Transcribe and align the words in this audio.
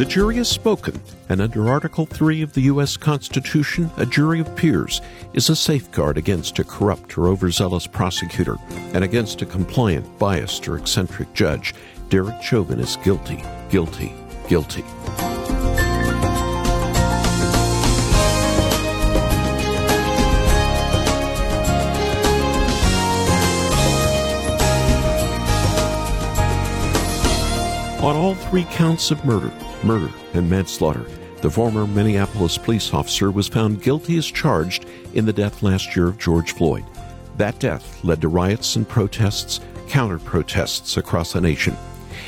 The 0.00 0.06
jury 0.06 0.36
has 0.36 0.48
spoken, 0.48 0.98
and 1.28 1.42
under 1.42 1.68
Article 1.68 2.06
3 2.06 2.40
of 2.40 2.54
the 2.54 2.62
U.S. 2.62 2.96
Constitution, 2.96 3.90
a 3.98 4.06
jury 4.06 4.40
of 4.40 4.56
peers 4.56 5.02
is 5.34 5.50
a 5.50 5.54
safeguard 5.54 6.16
against 6.16 6.58
a 6.58 6.64
corrupt 6.64 7.18
or 7.18 7.28
overzealous 7.28 7.86
prosecutor 7.86 8.56
and 8.94 9.04
against 9.04 9.42
a 9.42 9.44
compliant, 9.44 10.18
biased, 10.18 10.66
or 10.66 10.78
eccentric 10.78 11.30
judge. 11.34 11.74
Derek 12.08 12.42
Chauvin 12.42 12.80
is 12.80 12.96
guilty, 13.04 13.44
guilty, 13.68 14.14
guilty. 14.48 14.84
On 28.00 28.16
all 28.16 28.34
three 28.34 28.64
counts 28.64 29.10
of 29.10 29.22
murder, 29.26 29.52
murder, 29.84 30.10
and 30.34 30.48
manslaughter, 30.48 31.06
the 31.42 31.50
former 31.50 31.86
Minneapolis 31.86 32.58
police 32.58 32.92
officer 32.92 33.30
was 33.30 33.48
found 33.48 33.82
guilty 33.82 34.18
as 34.18 34.26
charged 34.26 34.84
in 35.14 35.24
the 35.24 35.32
death 35.32 35.62
last 35.62 35.96
year 35.96 36.08
of 36.08 36.18
George 36.18 36.52
Floyd. 36.52 36.84
That 37.36 37.58
death 37.58 38.04
led 38.04 38.20
to 38.20 38.28
riots 38.28 38.76
and 38.76 38.86
protests, 38.86 39.60
counter 39.88 40.18
protests 40.18 40.96
across 40.98 41.32
the 41.32 41.40
nation. 41.40 41.76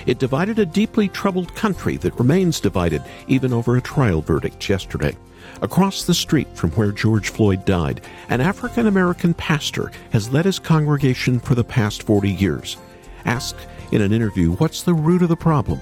It 0.07 0.19
divided 0.19 0.59
a 0.59 0.67
deeply 0.67 1.09
troubled 1.09 1.55
country 1.55 1.97
that 1.99 2.19
remains 2.19 2.61
divided 2.61 3.03
even 3.29 3.53
over 3.53 3.77
a 3.77 3.83
trial 3.83 4.23
verdict 4.23 4.69
yesterday. 4.69 5.17
Across 5.61 6.05
the 6.05 6.15
street 6.15 6.49
from 6.57 6.71
where 6.71 6.91
George 6.91 7.29
Floyd 7.29 7.65
died, 7.65 8.01
an 8.31 8.41
African 8.41 8.87
American 8.87 9.35
pastor 9.35 9.93
has 10.11 10.33
led 10.33 10.45
his 10.45 10.59
congregation 10.59 11.39
for 11.39 11.55
the 11.55 11.65
past 11.65 12.03
40 12.05 12.31
years. 12.31 12.79
Asked 13.25 13.67
in 13.93 14.01
an 14.01 14.13
interview, 14.13 14.53
What's 14.53 14.83
the 14.83 14.95
root 14.95 15.23
of 15.23 15.29
the 15.29 15.37
problem? 15.37 15.81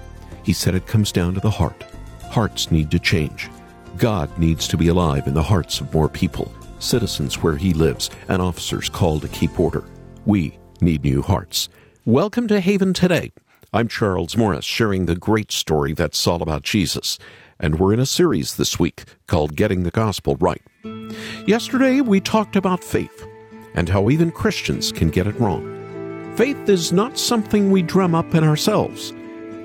He 0.50 0.54
said 0.54 0.74
it 0.74 0.88
comes 0.88 1.12
down 1.12 1.34
to 1.34 1.40
the 1.40 1.48
heart. 1.48 1.84
Hearts 2.24 2.72
need 2.72 2.90
to 2.90 2.98
change. 2.98 3.48
God 3.98 4.36
needs 4.36 4.66
to 4.66 4.76
be 4.76 4.88
alive 4.88 5.28
in 5.28 5.34
the 5.34 5.44
hearts 5.44 5.80
of 5.80 5.94
more 5.94 6.08
people, 6.08 6.52
citizens 6.80 7.40
where 7.40 7.54
he 7.54 7.72
lives, 7.72 8.10
and 8.26 8.42
officers 8.42 8.88
called 8.88 9.22
to 9.22 9.28
keep 9.28 9.60
order. 9.60 9.84
We 10.26 10.58
need 10.80 11.04
new 11.04 11.22
hearts. 11.22 11.68
Welcome 12.04 12.48
to 12.48 12.58
Haven 12.58 12.94
Today. 12.94 13.30
I'm 13.72 13.86
Charles 13.86 14.36
Morris, 14.36 14.64
sharing 14.64 15.06
the 15.06 15.14
great 15.14 15.52
story 15.52 15.92
that's 15.92 16.26
all 16.26 16.42
about 16.42 16.64
Jesus. 16.64 17.16
And 17.60 17.78
we're 17.78 17.94
in 17.94 18.00
a 18.00 18.04
series 18.04 18.56
this 18.56 18.76
week 18.76 19.04
called 19.28 19.54
Getting 19.54 19.84
the 19.84 19.92
Gospel 19.92 20.34
Right. 20.40 20.62
Yesterday, 21.46 22.00
we 22.00 22.18
talked 22.18 22.56
about 22.56 22.82
faith 22.82 23.24
and 23.76 23.88
how 23.88 24.10
even 24.10 24.32
Christians 24.32 24.90
can 24.90 25.10
get 25.10 25.28
it 25.28 25.38
wrong. 25.38 26.34
Faith 26.34 26.68
is 26.68 26.92
not 26.92 27.18
something 27.18 27.70
we 27.70 27.82
drum 27.82 28.16
up 28.16 28.34
in 28.34 28.42
ourselves. 28.42 29.12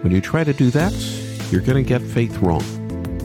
When 0.06 0.14
you 0.14 0.22
try 0.22 0.44
to 0.44 0.54
do 0.54 0.70
that, 0.70 0.94
you're 1.52 1.64
going 1.64 1.84
to 1.84 1.90
get 1.90 2.00
faith 2.00 2.38
wrong. 2.38 2.62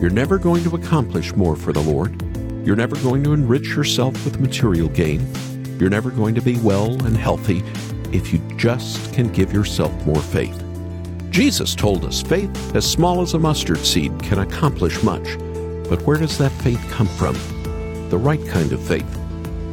You're 0.00 0.08
never 0.08 0.38
going 0.38 0.64
to 0.64 0.76
accomplish 0.76 1.34
more 1.34 1.54
for 1.54 1.74
the 1.74 1.82
Lord. 1.82 2.18
You're 2.66 2.74
never 2.74 2.96
going 3.02 3.22
to 3.24 3.34
enrich 3.34 3.76
yourself 3.76 4.14
with 4.24 4.40
material 4.40 4.88
gain. 4.88 5.30
You're 5.78 5.90
never 5.90 6.10
going 6.10 6.34
to 6.36 6.40
be 6.40 6.56
well 6.60 6.92
and 7.04 7.14
healthy 7.14 7.62
if 8.14 8.32
you 8.32 8.38
just 8.56 9.12
can 9.12 9.30
give 9.30 9.52
yourself 9.52 9.92
more 10.06 10.22
faith. 10.22 10.58
Jesus 11.28 11.74
told 11.74 12.02
us 12.06 12.22
faith 12.22 12.74
as 12.74 12.90
small 12.90 13.20
as 13.20 13.34
a 13.34 13.38
mustard 13.38 13.84
seed 13.84 14.18
can 14.22 14.38
accomplish 14.38 15.02
much. 15.02 15.36
But 15.86 16.00
where 16.06 16.16
does 16.16 16.38
that 16.38 16.52
faith 16.62 16.82
come 16.90 17.08
from? 17.08 17.34
The 18.08 18.16
right 18.16 18.42
kind 18.46 18.72
of 18.72 18.82
faith. 18.82 19.18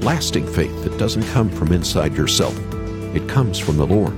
Lasting 0.01 0.45
faith 0.45 0.83
that 0.83 0.97
doesn't 0.97 1.23
come 1.27 1.49
from 1.51 1.71
inside 1.71 2.17
yourself 2.17 2.53
it 3.15 3.29
comes 3.29 3.57
from 3.57 3.77
the 3.77 3.87
Lord. 3.87 4.13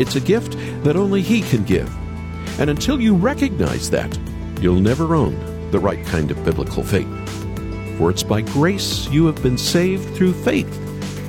It's 0.00 0.16
a 0.16 0.20
gift 0.20 0.56
that 0.82 0.96
only 0.96 1.20
He 1.20 1.42
can 1.42 1.64
give. 1.64 1.94
And 2.58 2.70
until 2.70 3.00
you 3.00 3.14
recognize 3.14 3.90
that, 3.90 4.18
you'll 4.60 4.80
never 4.80 5.14
own 5.14 5.70
the 5.70 5.80
right 5.80 6.04
kind 6.06 6.30
of 6.30 6.44
biblical 6.44 6.82
faith. 6.82 7.08
For 7.98 8.10
it's 8.10 8.22
by 8.22 8.42
grace 8.42 9.08
you 9.08 9.26
have 9.26 9.42
been 9.42 9.58
saved 9.58 10.14
through 10.14 10.34
faith. 10.34 10.78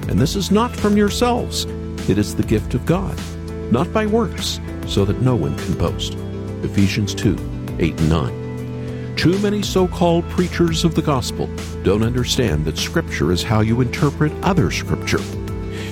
And 0.09 0.19
this 0.19 0.35
is 0.35 0.51
not 0.51 0.75
from 0.75 0.97
yourselves, 0.97 1.65
it 2.09 2.17
is 2.17 2.35
the 2.35 2.43
gift 2.43 2.73
of 2.73 2.85
God, 2.85 3.17
not 3.71 3.91
by 3.93 4.05
works, 4.05 4.59
so 4.87 5.05
that 5.05 5.21
no 5.21 5.35
one 5.35 5.57
can 5.57 5.77
boast. 5.77 6.15
Ephesians 6.63 7.15
2 7.15 7.37
8 7.79 7.99
and 7.99 8.09
9. 8.09 9.15
Too 9.15 9.37
many 9.39 9.61
so 9.61 9.87
called 9.87 10.27
preachers 10.29 10.83
of 10.83 10.95
the 10.95 11.01
gospel 11.01 11.49
don't 11.83 12.03
understand 12.03 12.65
that 12.65 12.77
Scripture 12.77 13.31
is 13.31 13.41
how 13.41 13.61
you 13.61 13.79
interpret 13.79 14.31
other 14.43 14.69
Scripture. 14.69 15.21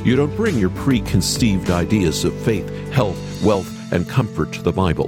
You 0.04 0.16
don't 0.16 0.36
bring 0.36 0.58
your 0.58 0.72
preconceived 0.72 1.70
ideas 1.70 2.26
of 2.26 2.34
faith, 2.42 2.68
health, 2.92 3.42
wealth, 3.44 3.81
and 3.92 4.10
comfort 4.10 4.52
to 4.54 4.62
the 4.62 4.72
Bible 4.72 5.08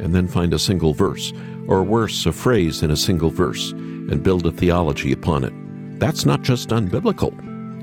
and 0.00 0.14
then 0.14 0.26
find 0.26 0.52
a 0.52 0.58
single 0.58 0.94
verse, 0.94 1.32
or 1.68 1.82
worse, 1.82 2.26
a 2.26 2.32
phrase 2.32 2.82
in 2.82 2.90
a 2.90 2.96
single 2.96 3.30
verse, 3.30 3.70
and 3.72 4.22
build 4.22 4.46
a 4.46 4.50
theology 4.50 5.12
upon 5.12 5.44
it. 5.44 5.52
That's 6.00 6.26
not 6.26 6.42
just 6.42 6.70
unbiblical. 6.70 7.32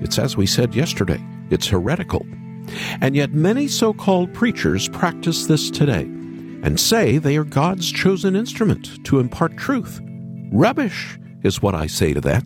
It's 0.03 0.19
as 0.19 0.35
we 0.35 0.45
said 0.45 0.75
yesterday, 0.75 1.23
it's 1.49 1.67
heretical. 1.67 2.25
And 3.01 3.15
yet 3.15 3.31
many 3.31 3.67
so 3.67 3.93
called 3.93 4.33
preachers 4.33 4.89
practice 4.89 5.45
this 5.45 5.71
today 5.71 6.03
and 6.61 6.79
say 6.79 7.17
they 7.17 7.37
are 7.37 7.45
God's 7.45 7.91
chosen 7.91 8.35
instrument 8.35 9.03
to 9.05 9.19
impart 9.19 9.57
truth. 9.57 10.01
Rubbish 10.51 11.17
is 11.43 11.61
what 11.61 11.75
I 11.75 11.87
say 11.87 12.13
to 12.13 12.21
that. 12.21 12.43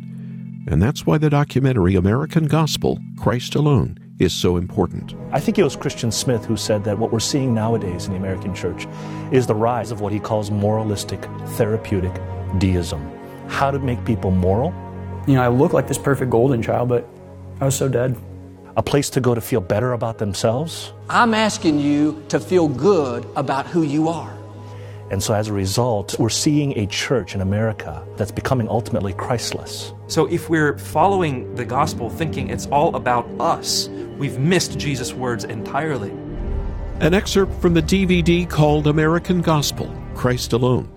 And 0.68 0.81
that's 0.81 1.06
why 1.06 1.18
the 1.18 1.30
documentary 1.30 1.96
American 1.96 2.46
Gospel, 2.46 3.00
Christ 3.18 3.56
Alone, 3.56 3.97
is 4.19 4.34
so 4.34 4.57
important. 4.57 5.16
I 5.31 5.40
think 5.40 5.57
it 5.57 5.63
was 5.63 5.75
Christian 5.75 6.12
Smith 6.12 6.46
who 6.46 6.56
said 6.56 6.84
that 6.84 7.00
what 7.00 7.12
we're 7.12 7.19
seeing 7.19 7.53
nowadays 7.53 8.06
in 8.06 8.12
the 8.12 8.18
American 8.18 8.53
church 8.53 8.88
is 9.31 9.47
the 9.47 9.56
rise 9.56 9.91
of 9.91 10.01
what 10.01 10.13
he 10.13 10.19
calls 10.19 10.51
moralistic 10.51 11.24
therapeutic 11.57 12.13
deism. 12.57 13.12
How 13.47 13.72
to 13.72 13.79
make 13.79 14.03
people 14.06 14.31
moral. 14.31 14.73
You 15.28 15.35
know, 15.35 15.44
I 15.44 15.47
look 15.47 15.73
like 15.73 15.88
this 15.88 15.97
perfect 15.97 16.31
golden 16.31 16.62
child, 16.62 16.90
but 16.90 17.07
I 17.59 17.66
was 17.66 17.75
so 17.75 17.88
dead. 17.88 18.16
A 18.75 18.84
place 18.84 19.09
to 19.12 19.22
go 19.22 19.35
to 19.35 19.41
feel 19.41 19.62
better 19.62 19.94
about 19.94 20.18
themselves. 20.18 20.94
I'm 21.09 21.34
asking 21.34 21.79
you 21.79 22.23
to 22.29 22.40
feel 22.40 22.68
good 22.68 23.28
about 23.35 23.68
who 23.68 23.84
you 23.84 24.09
are. 24.09 24.38
And 25.12 25.22
so 25.22 25.35
as 25.35 25.47
a 25.47 25.53
result, 25.53 26.18
we're 26.18 26.29
seeing 26.29 26.75
a 26.78 26.88
church 26.88 27.35
in 27.35 27.41
America 27.41 28.03
that's 28.18 28.31
becoming 28.31 28.68
ultimately 28.68 29.13
Christless. 29.13 29.94
So 30.07 30.25
if 30.25 30.50
we're 30.50 30.78
following 30.79 31.53
the 31.53 31.66
gospel 31.66 32.09
thinking 32.09 32.50
it's 32.50 32.66
all 32.68 32.96
about 32.96 33.28
us, 33.40 33.90
we've 34.23 34.39
missed 34.39 34.79
Jesus' 34.79 35.11
words 35.11 35.44
entirely. 35.44 36.09
An 37.01 37.13
excerpt 37.13 37.61
from 37.61 37.73
the 37.73 37.81
DVD 37.81 38.50
called 38.50 38.88
American 38.88 39.41
Gospel 39.41 39.94
Christ 40.16 40.53
Alone. 40.53 40.89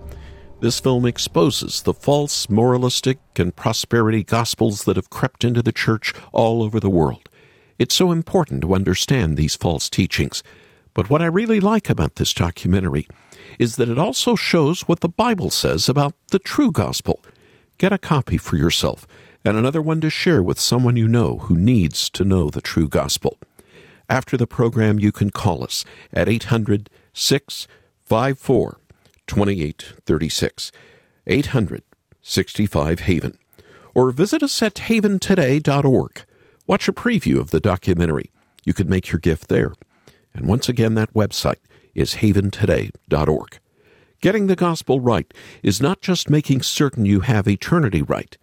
This 0.61 0.79
film 0.79 1.05
exposes 1.05 1.81
the 1.81 1.93
false 1.93 2.49
moralistic 2.49 3.19
and 3.35 3.53
prosperity 3.53 4.23
gospels 4.23 4.85
that 4.85 4.95
have 4.95 5.09
crept 5.09 5.43
into 5.43 5.61
the 5.61 5.73
church 5.73 6.13
all 6.31 6.63
over 6.63 6.79
the 6.79 6.89
world. 6.89 7.27
It's 7.77 7.93
so 7.93 8.13
important 8.13 8.61
to 8.61 8.73
understand 8.73 9.35
these 9.35 9.57
false 9.57 9.89
teachings. 9.89 10.41
But 10.93 11.09
what 11.09 11.21
I 11.21 11.25
really 11.25 11.59
like 11.59 11.89
about 11.89 12.15
this 12.15 12.33
documentary 12.33 13.09
is 13.59 13.75
that 13.75 13.89
it 13.89 13.99
also 13.99 14.35
shows 14.35 14.83
what 14.83 15.01
the 15.01 15.09
Bible 15.09 15.49
says 15.49 15.89
about 15.89 16.13
the 16.31 16.39
true 16.39 16.71
gospel. 16.71 17.21
Get 17.77 17.91
a 17.91 17.97
copy 17.97 18.37
for 18.37 18.55
yourself 18.55 19.05
and 19.47 19.57
another 19.57 19.81
one 19.81 20.01
to 20.01 20.09
share 20.09 20.43
with 20.43 20.59
someone 20.59 20.97
you 20.97 21.07
know 21.07 21.37
who 21.37 21.55
needs 21.55 22.09
to 22.09 22.25
know 22.25 22.49
the 22.49 22.59
true 22.59 22.89
gospel. 22.89 23.37
After 24.09 24.35
the 24.35 24.45
program, 24.45 24.99
you 24.99 25.13
can 25.13 25.29
call 25.29 25.63
us 25.63 25.85
at 26.11 26.27
800 26.27 26.89
654 27.13 28.79
2836. 29.25 30.71
800 31.27 31.83
65 32.21 32.99
Haven. 32.99 33.37
Or 33.95 34.11
visit 34.11 34.43
us 34.43 34.61
at 34.61 34.75
haventoday.org. 34.75 36.25
Watch 36.67 36.89
a 36.89 36.93
preview 36.93 37.39
of 37.39 37.51
the 37.51 37.61
documentary. 37.61 38.31
You 38.65 38.73
can 38.73 38.89
make 38.89 39.13
your 39.13 39.19
gift 39.19 39.47
there. 39.47 39.73
And 40.33 40.45
once 40.45 40.67
again, 40.67 40.95
that 40.95 41.13
website 41.13 41.61
is 41.95 42.15
haventoday.org. 42.15 43.59
Getting 44.19 44.47
the 44.47 44.57
gospel 44.57 44.99
right 44.99 45.33
is 45.63 45.79
not 45.79 46.01
just 46.01 46.29
making 46.29 46.63
certain 46.63 47.05
you 47.05 47.21
have 47.21 47.47
eternity 47.47 48.01
right. 48.01 48.37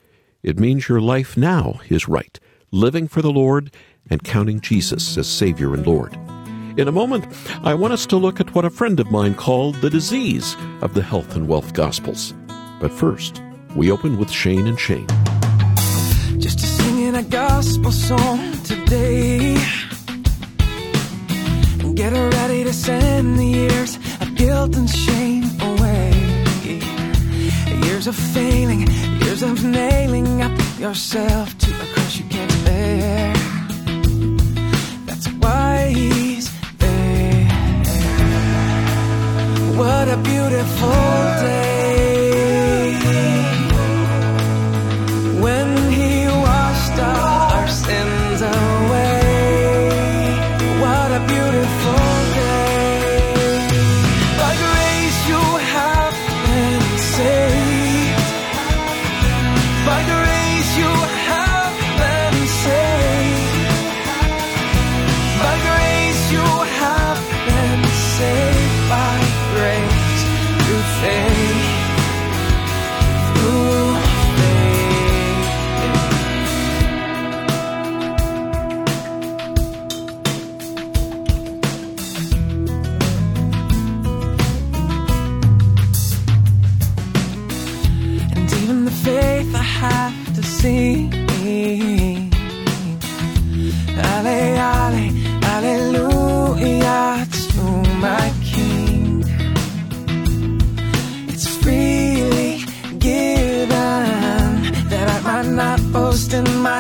It 0.45 0.61
means 0.61 0.91
your 0.91 1.01
life 1.01 1.39
now 1.39 1.81
is 1.89 2.07
right, 2.07 2.39
living 2.71 3.09
for 3.09 3.23
the 3.23 3.33
Lord 3.33 3.75
and 4.11 4.23
counting 4.23 4.61
Jesus 4.61 5.17
as 5.17 5.27
Savior 5.27 5.73
and 5.73 5.87
Lord. 5.87 6.13
In 6.77 6.87
a 6.87 6.93
moment, 6.93 7.25
I 7.63 7.73
want 7.73 7.95
us 7.95 8.05
to 8.07 8.19
look 8.19 8.41
at 8.41 8.55
what 8.55 8.67
a 8.67 8.71
friend 8.71 9.01
of 9.01 9.11
mine 9.11 9.37
called 9.37 9.77
the 9.77 9.89
disease 9.89 10.55
of 10.83 10.93
the 10.93 11.03
health 11.03 11.35
and 11.35 11.49
wealth 11.49 11.73
gospels. 11.73 12.35
But 12.79 12.93
first, 12.93 13.41
we 13.75 13.91
open 13.91 14.19
with 14.19 14.31
Shane 14.31 14.67
and 14.67 14.79
Shane. 14.79 15.07
Just 16.39 16.61
singing 16.61 17.15
a 17.15 17.23
gospel 17.23 17.91
song 17.91 18.53
today. 18.65 19.55
Get 21.95 22.13
ready 22.13 22.65
to 22.65 22.73
send 22.75 23.39
the 23.39 23.47
years 23.47 23.97
of 24.21 24.35
guilt 24.35 24.77
and 24.77 24.91
shame. 24.91 25.44
Years 28.05 28.19
of 28.19 28.25
failing, 28.35 28.81
years 29.23 29.43
of 29.43 29.65
nailing 29.65 30.43
up 30.43 30.53
yourself 30.79 31.57
to 31.57 31.71
a 31.71 31.87
cross 31.95 32.19
you 32.19 32.25
can't 32.29 32.65
bear. 32.67 33.33
That's 35.07 35.27
why 35.41 35.87
he's 35.89 36.51
there. 36.77 37.49
What 39.79 40.09
a 40.11 40.19
beautiful 40.19 40.91
day. 41.41 41.94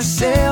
Myself, 0.04 0.43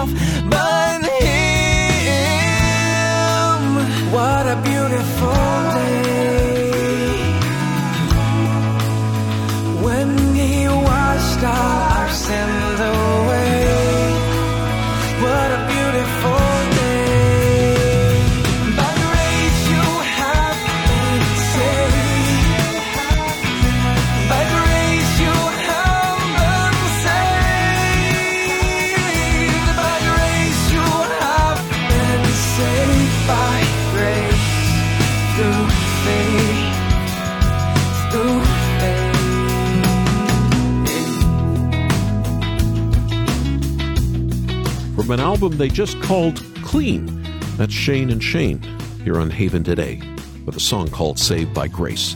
From 45.02 45.10
an 45.10 45.18
album 45.18 45.56
they 45.56 45.68
just 45.68 46.00
called 46.00 46.40
Clean. 46.62 47.24
That's 47.56 47.72
Shane 47.72 48.08
and 48.08 48.22
Shane 48.22 48.62
here 49.02 49.18
on 49.18 49.30
Haven 49.30 49.64
today 49.64 50.00
with 50.46 50.54
a 50.54 50.60
song 50.60 50.90
called 50.90 51.18
Saved 51.18 51.52
by 51.52 51.66
Grace 51.66 52.14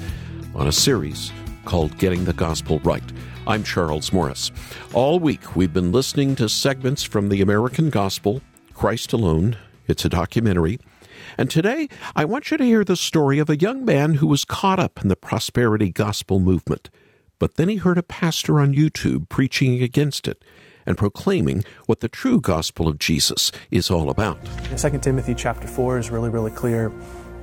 on 0.54 0.68
a 0.68 0.72
series 0.72 1.32
called 1.64 1.98
Getting 1.98 2.26
the 2.26 2.32
Gospel 2.32 2.78
Right. 2.84 3.02
I'm 3.44 3.64
Charles 3.64 4.12
Morris. 4.12 4.52
All 4.94 5.18
week 5.18 5.56
we've 5.56 5.72
been 5.72 5.90
listening 5.90 6.36
to 6.36 6.48
segments 6.48 7.02
from 7.02 7.28
the 7.28 7.42
American 7.42 7.90
Gospel, 7.90 8.40
Christ 8.72 9.12
Alone. 9.12 9.56
It's 9.88 10.04
a 10.04 10.08
documentary. 10.08 10.78
And 11.36 11.50
today 11.50 11.88
I 12.14 12.24
want 12.24 12.52
you 12.52 12.56
to 12.56 12.64
hear 12.64 12.84
the 12.84 12.94
story 12.94 13.40
of 13.40 13.50
a 13.50 13.58
young 13.58 13.84
man 13.84 14.14
who 14.14 14.28
was 14.28 14.44
caught 14.44 14.78
up 14.78 15.02
in 15.02 15.08
the 15.08 15.16
prosperity 15.16 15.90
gospel 15.90 16.38
movement. 16.38 16.88
But 17.40 17.56
then 17.56 17.68
he 17.68 17.76
heard 17.78 17.98
a 17.98 18.04
pastor 18.04 18.60
on 18.60 18.76
YouTube 18.76 19.28
preaching 19.28 19.82
against 19.82 20.28
it 20.28 20.44
and 20.86 20.96
proclaiming 20.96 21.64
what 21.86 22.00
the 22.00 22.08
true 22.08 22.40
gospel 22.40 22.88
of 22.88 22.98
Jesus 22.98 23.52
is 23.70 23.90
all 23.90 24.08
about. 24.08 24.38
In 24.70 24.76
2 24.76 24.98
Timothy 24.98 25.34
chapter 25.34 25.66
4 25.66 25.98
is 25.98 26.10
really, 26.10 26.30
really 26.30 26.50
clear 26.50 26.92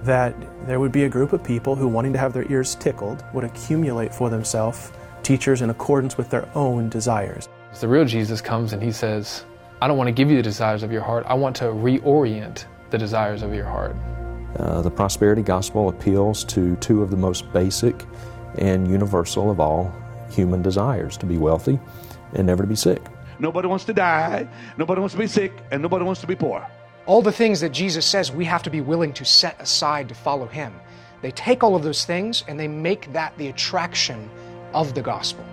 that 0.04 0.36
there 0.66 0.80
would 0.80 0.92
be 0.92 1.04
a 1.04 1.10
group 1.10 1.34
of 1.34 1.44
people 1.44 1.76
who, 1.76 1.88
wanting 1.88 2.14
to 2.14 2.20
have 2.20 2.34
their 2.34 2.50
ears 2.52 2.76
tickled, 2.76 3.24
would 3.34 3.44
accumulate 3.44 4.14
for 4.14 4.30
themselves 4.30 4.92
teachers 5.24 5.62
in 5.62 5.70
accordance 5.70 6.18
with 6.18 6.30
their 6.30 6.50
own 6.56 6.90
desires. 6.90 7.48
The 7.80 7.88
real 7.88 8.06
Jesus 8.06 8.42
comes 8.42 8.74
and 8.74 8.84
he 8.84 8.92
says, 8.92 9.46
I 9.82 9.88
don't 9.88 9.98
want 9.98 10.08
to 10.08 10.14
give 10.14 10.30
you 10.30 10.38
the 10.38 10.44
desires 10.44 10.84
of 10.84 10.92
your 10.92 11.02
heart. 11.02 11.26
I 11.28 11.34
want 11.34 11.56
to 11.58 11.66
reorient 11.66 12.66
the 12.90 12.98
desires 12.98 13.42
of 13.42 13.54
your 13.54 13.66
heart. 13.66 13.96
Uh, 14.58 14.82
the 14.82 14.92
prosperity 14.92 15.42
gospel 15.42 15.90
appeals 15.90 16.44
to 16.46 16.76
two 16.76 17.02
of 17.02 17.10
the 17.10 17.18
most 17.18 17.52
basic 17.52 18.06
and 18.60 18.88
universal 18.88 19.50
of 19.50 19.60
all 19.60 19.94
human 20.30 20.62
desires 20.62 21.18
to 21.18 21.26
be 21.26 21.38
wealthy 21.38 21.80
and 22.34 22.46
never 22.46 22.64
to 22.64 22.68
be 22.68 22.76
sick. 22.76 23.02
Nobody 23.44 23.68
wants 23.68 23.84
to 23.86 23.94
die, 23.94 24.48
nobody 24.78 25.02
wants 25.02 25.14
to 25.16 25.20
be 25.20 25.28
sick, 25.28 25.52
and 25.70 25.82
nobody 25.82 26.06
wants 26.06 26.22
to 26.22 26.28
be 26.28 26.36
poor. 26.36 26.66
All 27.06 27.22
the 27.22 27.34
things 27.34 27.60
that 27.60 27.74
Jesus 27.74 28.06
says 28.06 28.32
we 28.32 28.46
have 28.46 28.64
to 28.64 28.70
be 28.70 28.80
willing 28.80 29.12
to 29.14 29.26
set 29.26 29.60
aside 29.60 30.08
to 30.08 30.16
follow 30.16 30.48
Him. 30.48 30.74
They 31.22 31.32
take 31.32 31.62
all 31.62 31.76
of 31.76 31.84
those 31.84 32.06
things 32.06 32.46
and 32.48 32.58
they 32.58 32.70
make 32.70 33.12
that 33.12 33.38
the 33.38 33.50
attraction 33.50 34.30
of 34.74 34.94
the 34.94 35.02
gospel. 35.02 35.44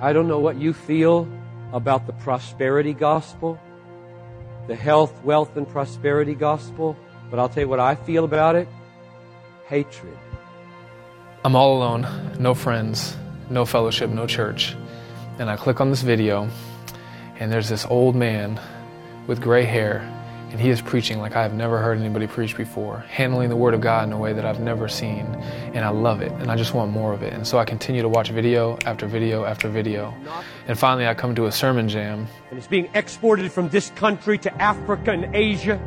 I 0.00 0.14
don't 0.14 0.28
know 0.28 0.38
what 0.38 0.56
you 0.56 0.72
feel 0.72 1.28
about 1.74 2.06
the 2.06 2.14
prosperity 2.14 2.94
gospel, 2.94 3.60
the 4.66 4.74
health, 4.74 5.12
wealth, 5.22 5.58
and 5.58 5.68
prosperity 5.68 6.34
gospel, 6.34 6.96
but 7.30 7.38
I'll 7.38 7.50
tell 7.50 7.64
you 7.64 7.68
what 7.68 7.80
I 7.80 7.96
feel 7.96 8.24
about 8.24 8.56
it 8.56 8.66
hatred. 9.66 10.16
I'm 11.44 11.54
all 11.54 11.76
alone, 11.76 12.06
no 12.38 12.54
friends, 12.54 13.14
no 13.50 13.66
fellowship, 13.66 14.08
no 14.08 14.26
church. 14.26 14.74
And 15.38 15.50
I 15.50 15.56
click 15.56 15.82
on 15.82 15.90
this 15.90 16.00
video, 16.00 16.48
and 17.38 17.52
there's 17.52 17.68
this 17.68 17.86
old 17.86 18.16
man 18.16 18.60
with 19.26 19.40
gray 19.40 19.64
hair, 19.64 19.98
and 20.50 20.60
he 20.60 20.70
is 20.70 20.80
preaching 20.80 21.18
like 21.18 21.34
I 21.34 21.42
have 21.42 21.52
never 21.52 21.78
heard 21.78 21.98
anybody 21.98 22.26
preach 22.26 22.56
before, 22.56 23.00
handling 23.08 23.48
the 23.48 23.56
Word 23.56 23.74
of 23.74 23.80
God 23.80 24.06
in 24.06 24.12
a 24.12 24.18
way 24.18 24.32
that 24.32 24.44
I've 24.44 24.60
never 24.60 24.88
seen. 24.88 25.26
And 25.74 25.84
I 25.84 25.88
love 25.88 26.22
it, 26.22 26.32
and 26.32 26.50
I 26.50 26.56
just 26.56 26.72
want 26.72 26.92
more 26.92 27.12
of 27.12 27.22
it. 27.22 27.32
And 27.32 27.46
so 27.46 27.58
I 27.58 27.64
continue 27.64 28.00
to 28.02 28.08
watch 28.08 28.30
video 28.30 28.78
after 28.86 29.06
video 29.06 29.44
after 29.44 29.68
video. 29.68 30.14
And 30.68 30.78
finally, 30.78 31.06
I 31.06 31.14
come 31.14 31.34
to 31.34 31.46
a 31.46 31.52
sermon 31.52 31.88
jam. 31.88 32.28
And 32.50 32.58
it's 32.58 32.68
being 32.68 32.88
exported 32.94 33.50
from 33.50 33.68
this 33.68 33.90
country 33.90 34.38
to 34.38 34.62
Africa 34.62 35.10
and 35.10 35.34
Asia, 35.34 35.80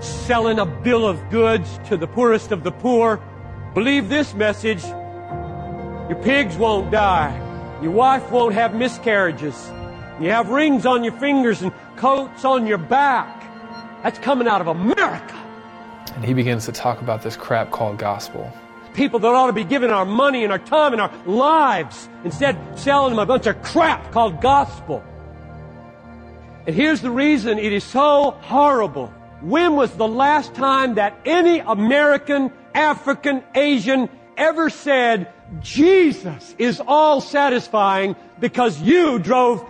selling 0.00 0.58
a 0.58 0.66
bill 0.66 1.06
of 1.06 1.30
goods 1.30 1.78
to 1.88 1.96
the 1.96 2.06
poorest 2.06 2.52
of 2.52 2.64
the 2.64 2.72
poor. 2.72 3.20
Believe 3.74 4.08
this 4.08 4.32
message 4.34 4.82
your 6.08 6.18
pigs 6.22 6.56
won't 6.56 6.90
die, 6.90 7.36
your 7.82 7.92
wife 7.92 8.30
won't 8.30 8.54
have 8.54 8.74
miscarriages, 8.74 9.70
you 10.20 10.30
have 10.30 10.48
rings 10.50 10.86
on 10.86 11.04
your 11.04 11.12
fingers 11.14 11.62
and 11.62 11.72
coats 11.96 12.44
on 12.44 12.66
your 12.66 12.78
back. 12.78 13.44
That's 14.02 14.18
coming 14.18 14.48
out 14.48 14.60
of 14.60 14.66
America. 14.66 15.34
And 16.14 16.24
he 16.24 16.34
begins 16.34 16.64
to 16.66 16.72
talk 16.72 17.00
about 17.00 17.22
this 17.22 17.36
crap 17.36 17.70
called 17.70 17.98
gospel. 17.98 18.52
People 18.94 19.20
that 19.20 19.28
ought 19.28 19.46
to 19.46 19.52
be 19.52 19.64
giving 19.64 19.90
our 19.90 20.04
money 20.04 20.42
and 20.42 20.52
our 20.52 20.58
time 20.58 20.92
and 20.92 21.00
our 21.00 21.12
lives, 21.26 22.08
instead 22.24 22.58
selling 22.76 23.10
them 23.10 23.18
a 23.20 23.26
bunch 23.26 23.46
of 23.46 23.62
crap 23.62 24.10
called 24.10 24.40
gospel. 24.40 25.04
And 26.66 26.74
here's 26.74 27.00
the 27.00 27.10
reason 27.10 27.58
it 27.58 27.72
is 27.72 27.84
so 27.84 28.32
horrible. 28.42 29.06
When 29.40 29.76
was 29.76 29.92
the 29.92 30.08
last 30.08 30.54
time 30.54 30.94
that 30.94 31.16
any 31.24 31.60
American, 31.60 32.52
African, 32.74 33.44
Asian 33.54 34.08
ever 34.36 34.68
said, 34.68 35.32
Jesus 35.60 36.54
is 36.58 36.80
all 36.86 37.20
satisfying 37.20 38.16
because 38.40 38.80
you 38.80 39.18
drove 39.18 39.64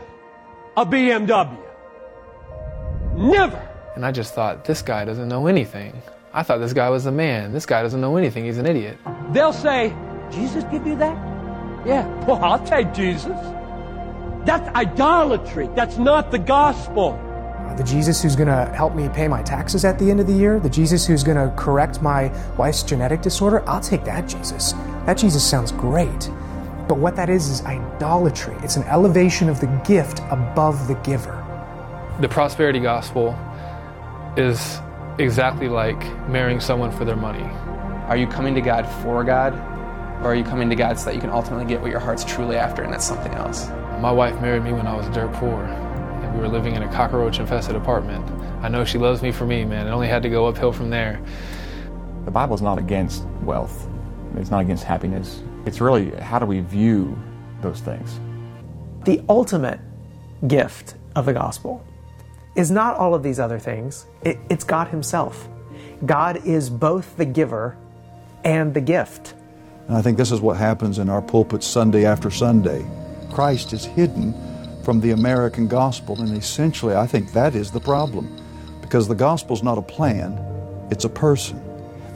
a 0.82 0.87
BMW? 0.87 1.58
Never. 3.16 3.68
And 3.97 4.06
I 4.06 4.12
just 4.12 4.35
thought, 4.35 4.64
this 4.64 4.80
guy 4.80 5.04
doesn't 5.04 5.28
know 5.28 5.49
anything. 5.49 6.00
I 6.32 6.44
thought 6.44 6.58
this 6.58 6.73
guy 6.73 6.88
was 6.88 7.06
a 7.06 7.12
man. 7.12 7.52
This 7.52 7.66
guy 7.66 7.82
doesn't 7.82 8.00
know 8.00 8.16
anything. 8.16 8.44
He's 8.44 8.58
an 8.58 8.66
idiot. 8.66 8.97
They'll 9.32 9.52
say, 9.52 9.92
Jesus 10.30 10.62
give 10.64 10.87
you 10.87 10.97
that? 10.97 11.16
Yeah. 11.85 12.06
Well, 12.26 12.42
I'll 12.44 12.64
take 12.64 12.92
Jesus. 12.94 13.37
That's 14.47 14.68
idolatry. 14.76 15.68
That's 15.75 15.99
not 15.99 16.30
the 16.30 16.38
gospel. 16.38 17.18
Uh, 17.68 17.75
the 17.75 17.82
Jesus 17.82 18.23
who's 18.23 18.37
going 18.37 18.49
to 18.49 18.73
help 18.75 18.94
me 18.94 19.08
pay 19.08 19.26
my 19.26 19.42
taxes 19.42 19.85
at 19.85 19.99
the 19.99 20.11
end 20.11 20.20
of 20.20 20.26
the 20.26 20.32
year, 20.32 20.61
the 20.61 20.70
Jesus 20.70 21.06
who's 21.06 21.25
going 21.25 21.37
to 21.37 21.54
correct 21.56 22.00
my 22.00 22.32
wife's 22.56 22.85
genetic 22.85 23.20
disorder, 23.20 23.68
I'll 23.68 23.80
take 23.80 24.04
that 24.04 24.28
Jesus. 24.28 24.73
That 25.06 25.18
Jesus 25.18 25.44
sounds 25.44 25.73
great. 25.73 26.30
But 26.88 26.99
what 26.99 27.16
that 27.16 27.28
is 27.28 27.49
is 27.49 27.62
idolatry. 27.64 28.57
It's 28.62 28.76
an 28.76 28.85
elevation 28.85 29.49
of 29.50 29.61
the 29.61 29.66
gift 29.87 30.21
above 30.30 30.88
the 30.88 30.95
giver. 30.95 31.45
The 32.21 32.28
prosperity 32.28 32.80
gospel 32.80 33.38
is 34.37 34.80
exactly 35.18 35.68
like 35.68 36.00
marrying 36.28 36.61
someone 36.61 36.90
for 36.90 37.04
their 37.04 37.16
money. 37.16 37.45
Are 38.09 38.16
you 38.16 38.26
coming 38.26 38.54
to 38.54 38.62
God 38.62 38.87
for 39.02 39.23
God? 39.23 39.52
Or 40.23 40.33
are 40.33 40.35
you 40.35 40.45
coming 40.45 40.68
to 40.71 40.75
God 40.75 40.99
so 40.99 41.07
that 41.07 41.14
you 41.14 41.21
can 41.21 41.30
ultimately 41.30 41.66
get 41.66 41.80
what 41.80 41.90
your 41.90 42.00
heart's 42.00 42.25
truly 42.25 42.57
after, 42.57 42.83
and 42.83 42.92
that's 42.92 43.07
something 43.07 43.35
else? 43.35 43.68
My 44.00 44.11
wife 44.11 44.40
married 44.40 44.64
me 44.64 44.73
when 44.73 44.87
I 44.87 44.97
was 44.97 45.07
dirt 45.11 45.33
poor, 45.35 45.62
and 45.62 46.35
we 46.35 46.40
were 46.40 46.49
living 46.49 46.75
in 46.75 46.83
a 46.83 46.92
cockroach 46.92 47.38
infested 47.38 47.76
apartment. 47.76 48.28
I 48.61 48.68
know 48.68 48.85
she 48.85 48.99
loves 48.99 49.23
me 49.23 49.30
for 49.30 49.47
me, 49.47 49.64
man. 49.64 49.87
It 49.87 49.90
only 49.90 50.09
had 50.09 50.23
to 50.23 50.28
go 50.28 50.47
uphill 50.47 50.73
from 50.73 50.90
there. 50.90 51.21
The 52.25 52.33
Bible's 52.33 52.62
not 52.62 52.78
against 52.78 53.25
wealth, 53.42 53.87
it's 54.37 54.50
not 54.50 54.62
against 54.62 54.83
happiness. 54.83 55.42
It's 55.68 55.82
really 55.82 56.10
how 56.12 56.38
do 56.38 56.46
we 56.46 56.60
view 56.60 57.14
those 57.60 57.80
things? 57.80 58.18
The 59.04 59.22
ultimate 59.28 59.78
gift 60.46 60.94
of 61.14 61.26
the 61.26 61.34
gospel 61.34 61.84
is 62.56 62.70
not 62.70 62.96
all 62.96 63.14
of 63.14 63.22
these 63.22 63.38
other 63.38 63.58
things, 63.58 64.06
it, 64.22 64.38
it's 64.48 64.64
God 64.64 64.88
Himself. 64.88 65.46
God 66.06 66.46
is 66.46 66.70
both 66.70 67.18
the 67.18 67.26
giver 67.26 67.76
and 68.44 68.72
the 68.72 68.80
gift. 68.80 69.34
And 69.88 69.96
I 69.98 70.00
think 70.00 70.16
this 70.16 70.32
is 70.32 70.40
what 70.40 70.56
happens 70.56 70.98
in 70.98 71.10
our 71.10 71.20
pulpits 71.20 71.66
Sunday 71.66 72.06
after 72.06 72.30
Sunday. 72.30 72.87
Christ 73.30 73.75
is 73.75 73.84
hidden 73.84 74.32
from 74.84 75.00
the 75.02 75.10
American 75.10 75.68
gospel, 75.68 76.18
and 76.18 76.34
essentially, 76.34 76.94
I 76.94 77.06
think 77.06 77.32
that 77.32 77.54
is 77.54 77.70
the 77.70 77.80
problem. 77.80 78.34
Because 78.80 79.06
the 79.06 79.14
gospel's 79.14 79.62
not 79.62 79.76
a 79.76 79.82
plan, 79.82 80.32
it's 80.90 81.04
a 81.04 81.10
person. 81.10 81.62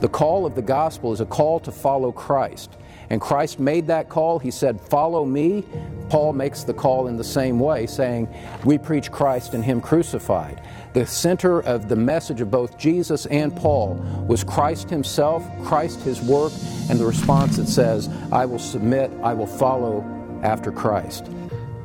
The 0.01 0.09
call 0.09 0.47
of 0.47 0.55
the 0.55 0.63
gospel 0.63 1.13
is 1.13 1.21
a 1.21 1.25
call 1.27 1.59
to 1.59 1.71
follow 1.71 2.11
Christ. 2.11 2.77
And 3.13 3.21
Christ 3.21 3.59
made 3.59 3.85
that 3.87 4.09
call. 4.09 4.39
He 4.39 4.49
said, 4.49 4.81
Follow 4.81 5.23
me. 5.23 5.63
Paul 6.09 6.33
makes 6.33 6.63
the 6.63 6.73
call 6.73 7.05
in 7.05 7.15
the 7.15 7.23
same 7.23 7.59
way, 7.59 7.85
saying, 7.85 8.27
We 8.65 8.79
preach 8.79 9.11
Christ 9.11 9.53
and 9.53 9.63
Him 9.63 9.81
crucified. 9.81 10.63
The 10.93 11.05
center 11.05 11.59
of 11.59 11.89
the 11.89 11.95
message 11.95 12.41
of 12.41 12.49
both 12.49 12.75
Jesus 12.75 13.27
and 13.27 13.55
Paul 13.55 13.97
was 14.27 14.43
Christ 14.43 14.89
Himself, 14.89 15.47
Christ 15.63 16.01
His 16.01 16.23
work, 16.23 16.53
and 16.89 16.99
the 16.99 17.05
response 17.05 17.57
that 17.57 17.67
says, 17.67 18.09
I 18.31 18.45
will 18.45 18.57
submit, 18.57 19.11
I 19.21 19.35
will 19.35 19.45
follow 19.45 20.03
after 20.41 20.71
Christ. 20.71 21.29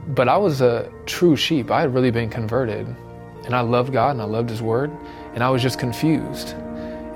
But 0.06 0.30
I 0.30 0.38
was 0.38 0.62
a 0.62 0.90
true 1.04 1.36
sheep. 1.36 1.70
I 1.70 1.82
had 1.82 1.92
really 1.92 2.10
been 2.10 2.30
converted. 2.30 2.86
And 3.44 3.54
I 3.54 3.60
loved 3.60 3.92
God 3.92 4.12
and 4.12 4.22
I 4.22 4.24
loved 4.24 4.48
His 4.48 4.62
Word. 4.62 4.90
And 5.34 5.44
I 5.44 5.50
was 5.50 5.60
just 5.60 5.78
confused. 5.78 6.54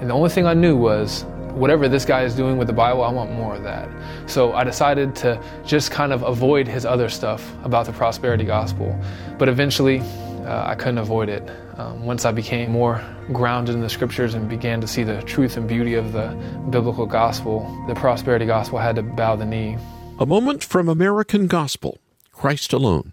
And 0.02 0.10
the 0.10 0.14
only 0.14 0.28
thing 0.28 0.44
I 0.44 0.52
knew 0.52 0.76
was 0.76 1.24
whatever 1.54 1.88
this 1.88 2.04
guy 2.04 2.22
is 2.22 2.34
doing 2.34 2.56
with 2.58 2.66
the 2.66 2.72
Bible, 2.72 3.02
I 3.02 3.10
want 3.10 3.30
more 3.32 3.54
of 3.54 3.62
that. 3.62 3.88
So 4.26 4.52
I 4.52 4.64
decided 4.64 5.14
to 5.16 5.42
just 5.64 5.90
kind 5.90 6.12
of 6.12 6.22
avoid 6.22 6.66
his 6.66 6.84
other 6.84 7.08
stuff 7.08 7.52
about 7.64 7.86
the 7.86 7.92
prosperity 7.92 8.44
gospel. 8.44 8.98
But 9.38 9.48
eventually, 9.48 10.00
uh, 10.44 10.64
I 10.66 10.74
couldn't 10.74 10.98
avoid 10.98 11.28
it. 11.28 11.48
Um, 11.76 12.04
once 12.04 12.24
I 12.24 12.32
became 12.32 12.72
more 12.72 13.02
grounded 13.32 13.74
in 13.74 13.80
the 13.80 13.88
scriptures 13.88 14.34
and 14.34 14.48
began 14.48 14.80
to 14.80 14.86
see 14.86 15.04
the 15.04 15.22
truth 15.22 15.56
and 15.56 15.68
beauty 15.68 15.94
of 15.94 16.12
the 16.12 16.28
biblical 16.70 17.06
gospel, 17.06 17.84
the 17.86 17.94
prosperity 17.94 18.46
gospel 18.46 18.78
had 18.78 18.96
to 18.96 19.02
bow 19.02 19.36
the 19.36 19.46
knee. 19.46 19.76
A 20.18 20.26
moment 20.26 20.64
from 20.64 20.88
American 20.88 21.46
Gospel 21.46 21.98
Christ 22.32 22.72
Alone, 22.72 23.12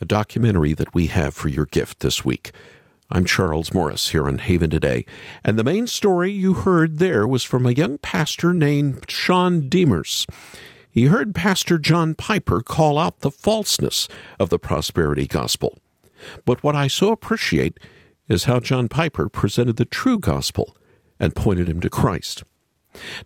a 0.00 0.04
documentary 0.04 0.74
that 0.74 0.94
we 0.94 1.08
have 1.08 1.34
for 1.34 1.48
your 1.48 1.66
gift 1.66 2.00
this 2.00 2.24
week. 2.24 2.52
I'm 3.12 3.24
Charles 3.24 3.74
Morris 3.74 4.10
here 4.10 4.28
on 4.28 4.38
Haven 4.38 4.70
Today, 4.70 5.04
and 5.42 5.58
the 5.58 5.64
main 5.64 5.88
story 5.88 6.30
you 6.30 6.54
heard 6.54 6.98
there 6.98 7.26
was 7.26 7.42
from 7.42 7.66
a 7.66 7.72
young 7.72 7.98
pastor 7.98 8.54
named 8.54 9.04
Sean 9.10 9.62
DeMars. 9.62 10.30
He 10.88 11.06
heard 11.06 11.34
Pastor 11.34 11.76
John 11.76 12.14
Piper 12.14 12.62
call 12.62 12.98
out 12.98 13.18
the 13.18 13.32
falseness 13.32 14.06
of 14.38 14.48
the 14.48 14.60
prosperity 14.60 15.26
gospel. 15.26 15.76
But 16.44 16.62
what 16.62 16.76
I 16.76 16.86
so 16.86 17.10
appreciate 17.10 17.78
is 18.28 18.44
how 18.44 18.60
John 18.60 18.88
Piper 18.88 19.28
presented 19.28 19.74
the 19.74 19.84
true 19.84 20.20
gospel 20.20 20.76
and 21.18 21.34
pointed 21.34 21.68
him 21.68 21.80
to 21.80 21.90
Christ. 21.90 22.44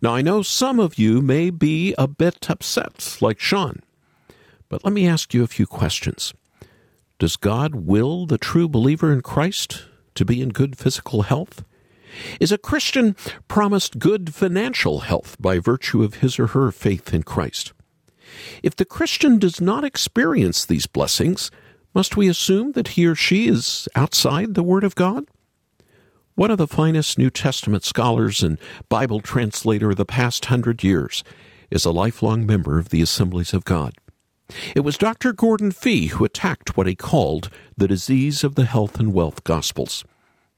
Now, 0.01 0.15
I 0.15 0.23
know 0.23 0.41
some 0.41 0.81
of 0.81 0.99
you 0.99 1.21
may 1.21 1.51
be 1.51 1.95
a 1.99 2.09
bit 2.09 2.49
upset, 2.49 3.19
like 3.21 3.39
Sean, 3.39 3.83
but 4.71 4.83
let 4.83 4.95
me 4.95 5.07
ask 5.07 5.35
you 5.35 5.45
a 5.45 5.47
few 5.47 5.67
questions. 5.67 6.33
Does 7.19 7.37
God 7.37 7.75
will 7.75 8.27
the 8.27 8.39
true 8.39 8.69
believer 8.69 9.13
in 9.13 9.23
Christ 9.23 9.85
to 10.17 10.25
be 10.25 10.43
in 10.43 10.49
good 10.49 10.77
physical 10.77 11.23
health? 11.23 11.65
Is 12.41 12.53
a 12.53 12.59
Christian 12.59 13.17
promised 13.49 13.99
good 13.99 14.35
financial 14.35 15.01
health 15.01 15.37
by 15.41 15.59
virtue 15.59 16.03
of 16.03 16.15
his 16.15 16.39
or 16.39 16.49
her 16.49 16.71
faith 16.73 17.15
in 17.15 17.23
Christ? 17.23 17.73
If 18.63 18.75
the 18.77 18.85
Christian 18.85 19.39
does 19.39 19.61
not 19.61 19.85
experience 19.85 20.65
these 20.65 20.87
blessings, 20.87 21.51
must 21.95 22.17
we 22.17 22.29
assume 22.29 22.73
that 22.73 22.89
he 22.89 23.07
or 23.07 23.15
she 23.15 23.47
is 23.47 23.89
outside 23.95 24.55
the 24.55 24.63
Word 24.63 24.83
of 24.83 24.97
God? 24.97 25.27
One 26.35 26.51
of 26.51 26.59
the 26.59 26.67
finest 26.67 27.17
New 27.17 27.31
Testament 27.31 27.85
scholars 27.85 28.43
and 28.43 28.59
Bible 28.89 29.21
translator 29.21 29.91
of 29.91 29.97
the 29.97 30.05
past 30.05 30.47
hundred 30.47 30.83
years 30.83 31.23
is 31.71 31.85
a 31.85 31.93
lifelong 31.93 32.45
member 32.45 32.79
of 32.79 32.89
the 32.89 33.03
Assemblies 33.03 33.55
of 33.55 33.65
God. 33.65 33.95
It 34.75 34.81
was 34.81 34.99
Dr. 34.99 35.33
Gordon 35.33 35.73
Fee 35.73 36.09
who 36.09 36.25
attacked 36.25 36.77
what 36.77 36.87
he 36.87 36.95
called 36.95 37.51
the 37.77 37.89
disease 37.89 38.45
of 38.45 38.55
the 38.55 38.67
health 38.67 38.99
and 38.99 39.13
wealth 39.13 39.45
gospels. 39.45 40.05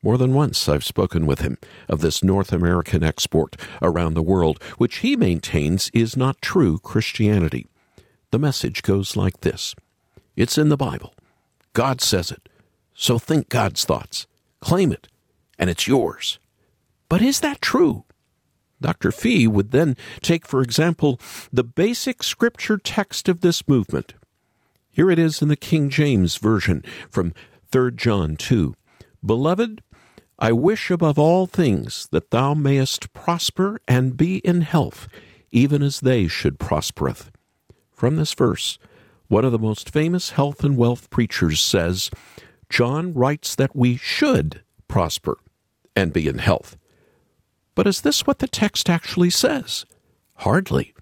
More 0.02 0.19
than 0.19 0.35
once 0.35 0.69
I've 0.69 0.85
spoken 0.85 1.26
with 1.26 1.40
him 1.40 1.59
of 1.88 2.00
this 2.00 2.23
North 2.23 2.52
American 2.52 3.02
export 3.02 3.57
around 3.83 4.14
the 4.14 4.23
world, 4.23 4.62
which 4.78 4.99
he 4.99 5.16
maintains 5.16 5.90
is 5.93 6.16
not 6.16 6.40
true 6.43 6.78
Christianity. 6.78 7.66
The 8.31 8.38
message 8.38 8.83
goes 8.83 9.16
like 9.16 9.40
this 9.40 9.75
It's 10.37 10.59
in 10.59 10.69
the 10.69 10.76
Bible. 10.76 11.14
God 11.73 12.00
says 12.00 12.31
it. 12.31 12.49
So 12.95 13.19
think 13.19 13.49
God's 13.49 13.85
thoughts. 13.85 14.26
Claim 14.61 14.93
it, 14.93 15.09
and 15.59 15.69
it's 15.69 15.87
yours. 15.87 16.38
But 17.09 17.23
is 17.23 17.40
that 17.40 17.61
true? 17.61 18.06
Dr. 18.80 19.11
Fee 19.11 19.47
would 19.47 19.71
then 19.71 19.97
take, 20.21 20.47
for 20.47 20.62
example, 20.62 21.21
the 21.52 21.64
basic 21.64 22.23
scripture 22.23 22.78
text 22.78 23.28
of 23.28 23.40
this 23.40 23.66
movement. 23.66 24.14
Here 24.90 25.11
it 25.11 25.18
is 25.18 25.42
in 25.42 25.49
the 25.49 25.56
King 25.56 25.90
James 25.90 26.37
Version 26.37 26.85
from 27.11 27.35
3 27.71 27.92
John 27.97 28.37
2. 28.37 28.75
Beloved, 29.25 29.83
I 30.38 30.52
wish 30.52 30.90
above 30.90 31.18
all 31.18 31.47
things 31.47 32.09
that 32.12 32.30
thou 32.30 32.54
mayest 32.54 33.12
prosper 33.12 33.80
and 33.88 34.16
be 34.16 34.38
in 34.38 34.61
health, 34.61 35.09
even 35.50 35.83
as 35.83 36.00
they 36.00 36.28
should 36.28 36.59
prospereth. 36.59 37.30
From 37.90 38.16
this 38.16 38.35
verse, 38.35 38.78
one 39.28 39.45
of 39.45 39.52
the 39.52 39.59
most 39.59 39.90
famous 39.90 40.30
health 40.30 40.62
and 40.62 40.76
wealth 40.76 41.09
preachers 41.11 41.61
says, 41.61 42.11
John 42.68 43.14
writes 43.14 43.54
that 43.54 43.75
we 43.75 43.97
should 43.97 44.62
prosper 44.88 45.38
and 45.95 46.12
be 46.12 46.28
in 46.28 46.38
health. 46.38 46.76
But 47.76 47.87
is 47.87 48.00
this 48.00 48.26
what 48.26 48.40
the 48.40 48.49
text 48.49 48.90
actually 48.90 49.30
says? 49.30 49.87
Hardly. 50.38 50.95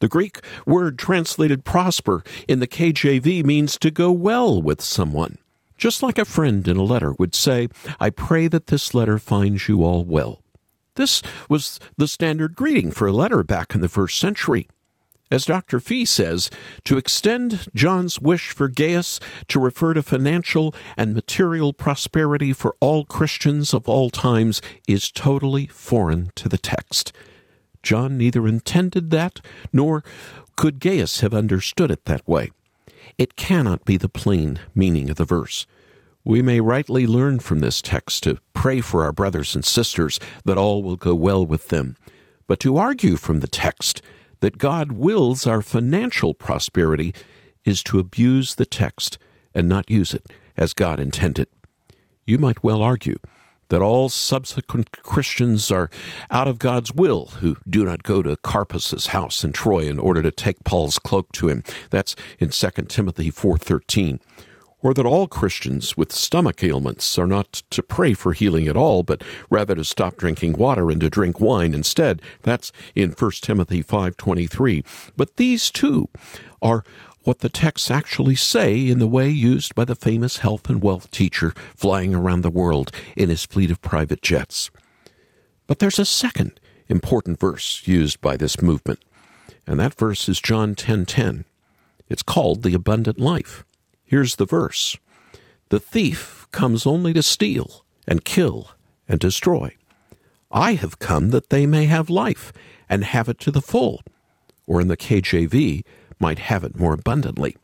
The 0.00 0.08
Greek 0.08 0.40
word 0.66 0.98
translated 0.98 1.64
prosper 1.64 2.24
in 2.48 2.58
the 2.58 2.66
KJV 2.66 3.44
means 3.44 3.78
to 3.78 3.92
go 3.92 4.10
well 4.10 4.60
with 4.60 4.82
someone. 4.82 5.38
Just 5.76 6.02
like 6.02 6.18
a 6.18 6.24
friend 6.24 6.66
in 6.66 6.76
a 6.76 6.82
letter 6.82 7.12
would 7.12 7.34
say, 7.34 7.68
I 8.00 8.10
pray 8.10 8.48
that 8.48 8.66
this 8.66 8.94
letter 8.94 9.18
finds 9.18 9.68
you 9.68 9.84
all 9.84 10.04
well. 10.04 10.42
This 10.96 11.22
was 11.48 11.78
the 11.96 12.08
standard 12.08 12.54
greeting 12.54 12.90
for 12.90 13.06
a 13.06 13.12
letter 13.12 13.42
back 13.42 13.74
in 13.74 13.80
the 13.80 13.88
first 13.88 14.18
century. 14.18 14.68
As 15.30 15.46
Dr. 15.46 15.80
Fee 15.80 16.04
says, 16.04 16.50
to 16.84 16.98
extend 16.98 17.68
John's 17.74 18.20
wish 18.20 18.50
for 18.50 18.68
Gaius 18.68 19.20
to 19.48 19.58
refer 19.58 19.94
to 19.94 20.02
financial 20.02 20.74
and 20.96 21.14
material 21.14 21.72
prosperity 21.72 22.52
for 22.52 22.76
all 22.80 23.04
Christians 23.04 23.72
of 23.72 23.88
all 23.88 24.10
times 24.10 24.60
is 24.86 25.10
totally 25.10 25.66
foreign 25.66 26.30
to 26.36 26.48
the 26.48 26.58
text. 26.58 27.12
John 27.82 28.16
neither 28.18 28.46
intended 28.46 29.10
that, 29.10 29.40
nor 29.72 30.04
could 30.56 30.78
Gaius 30.78 31.20
have 31.20 31.34
understood 31.34 31.90
it 31.90 32.04
that 32.04 32.26
way. 32.28 32.50
It 33.18 33.36
cannot 33.36 33.84
be 33.84 33.96
the 33.96 34.08
plain 34.08 34.58
meaning 34.74 35.10
of 35.10 35.16
the 35.16 35.24
verse. 35.24 35.66
We 36.24 36.42
may 36.42 36.60
rightly 36.60 37.06
learn 37.06 37.38
from 37.40 37.60
this 37.60 37.82
text 37.82 38.22
to 38.22 38.38
pray 38.54 38.80
for 38.80 39.04
our 39.04 39.12
brothers 39.12 39.54
and 39.54 39.64
sisters 39.64 40.18
that 40.44 40.56
all 40.56 40.82
will 40.82 40.96
go 40.96 41.14
well 41.14 41.44
with 41.44 41.68
them, 41.68 41.96
but 42.46 42.60
to 42.60 42.76
argue 42.76 43.16
from 43.16 43.40
the 43.40 43.46
text 43.46 44.00
that 44.44 44.58
God 44.58 44.92
wills 44.92 45.46
our 45.46 45.62
financial 45.62 46.34
prosperity 46.34 47.14
is 47.64 47.82
to 47.84 47.98
abuse 47.98 48.56
the 48.56 48.66
text 48.66 49.16
and 49.54 49.66
not 49.66 49.88
use 49.88 50.12
it 50.12 50.26
as 50.54 50.74
God 50.74 51.00
intended. 51.00 51.48
You 52.26 52.36
might 52.36 52.62
well 52.62 52.82
argue 52.82 53.16
that 53.70 53.80
all 53.80 54.10
subsequent 54.10 54.92
Christians 55.02 55.70
are 55.70 55.88
out 56.30 56.46
of 56.46 56.58
God's 56.58 56.92
will 56.92 57.30
who 57.40 57.56
do 57.66 57.86
not 57.86 58.02
go 58.02 58.20
to 58.20 58.36
Carpus's 58.36 59.06
house 59.06 59.44
in 59.44 59.52
Troy 59.54 59.88
in 59.88 59.98
order 59.98 60.20
to 60.20 60.30
take 60.30 60.62
Paul's 60.62 60.98
cloak 60.98 61.32
to 61.32 61.48
him. 61.48 61.64
That's 61.88 62.14
in 62.38 62.50
2 62.50 62.90
Timothy 62.90 63.30
4:13 63.30 64.20
or 64.84 64.92
that 64.92 65.06
all 65.06 65.26
Christians 65.26 65.96
with 65.96 66.12
stomach 66.12 66.62
ailments 66.62 67.18
are 67.18 67.26
not 67.26 67.62
to 67.70 67.82
pray 67.82 68.12
for 68.12 68.34
healing 68.34 68.68
at 68.68 68.76
all, 68.76 69.02
but 69.02 69.24
rather 69.48 69.74
to 69.74 69.82
stop 69.82 70.18
drinking 70.18 70.52
water 70.52 70.90
and 70.90 71.00
to 71.00 71.08
drink 71.08 71.40
wine 71.40 71.72
instead. 71.72 72.20
That's 72.42 72.70
in 72.94 73.12
1 73.12 73.42
Timothy 73.42 73.82
5:23. 73.82 74.84
But 75.16 75.36
these 75.36 75.70
two 75.70 76.10
are 76.60 76.84
what 77.22 77.38
the 77.38 77.48
texts 77.48 77.90
actually 77.90 78.34
say 78.34 78.86
in 78.86 78.98
the 78.98 79.06
way 79.06 79.30
used 79.30 79.74
by 79.74 79.86
the 79.86 79.94
famous 79.96 80.38
health 80.38 80.68
and 80.68 80.82
wealth 80.82 81.10
teacher 81.10 81.54
flying 81.74 82.14
around 82.14 82.42
the 82.42 82.50
world 82.50 82.92
in 83.16 83.30
his 83.30 83.46
fleet 83.46 83.70
of 83.70 83.80
private 83.80 84.20
jets. 84.20 84.70
But 85.66 85.78
there's 85.78 85.98
a 85.98 86.04
second 86.04 86.60
important 86.88 87.40
verse 87.40 87.80
used 87.86 88.20
by 88.20 88.36
this 88.36 88.60
movement, 88.60 89.02
and 89.66 89.80
that 89.80 89.94
verse 89.94 90.28
is 90.28 90.42
John 90.42 90.74
10:10. 90.74 91.46
It's 92.10 92.22
called 92.22 92.62
the 92.62 92.74
abundant 92.74 93.18
life. 93.18 93.64
Here's 94.14 94.36
the 94.36 94.46
verse 94.46 94.96
The 95.70 95.80
thief 95.80 96.46
comes 96.52 96.86
only 96.86 97.12
to 97.14 97.20
steal 97.20 97.84
and 98.06 98.24
kill 98.24 98.70
and 99.08 99.18
destroy. 99.18 99.74
I 100.52 100.74
have 100.74 101.00
come 101.00 101.30
that 101.30 101.50
they 101.50 101.66
may 101.66 101.86
have 101.86 102.08
life 102.08 102.52
and 102.88 103.02
have 103.02 103.28
it 103.28 103.40
to 103.40 103.50
the 103.50 103.60
full. 103.60 104.02
Or 104.68 104.80
in 104.80 104.86
the 104.86 104.96
KJV, 104.96 105.82
might 106.20 106.38
have 106.38 106.62
it 106.62 106.78
more 106.78 106.94
abundantly. 106.94 107.56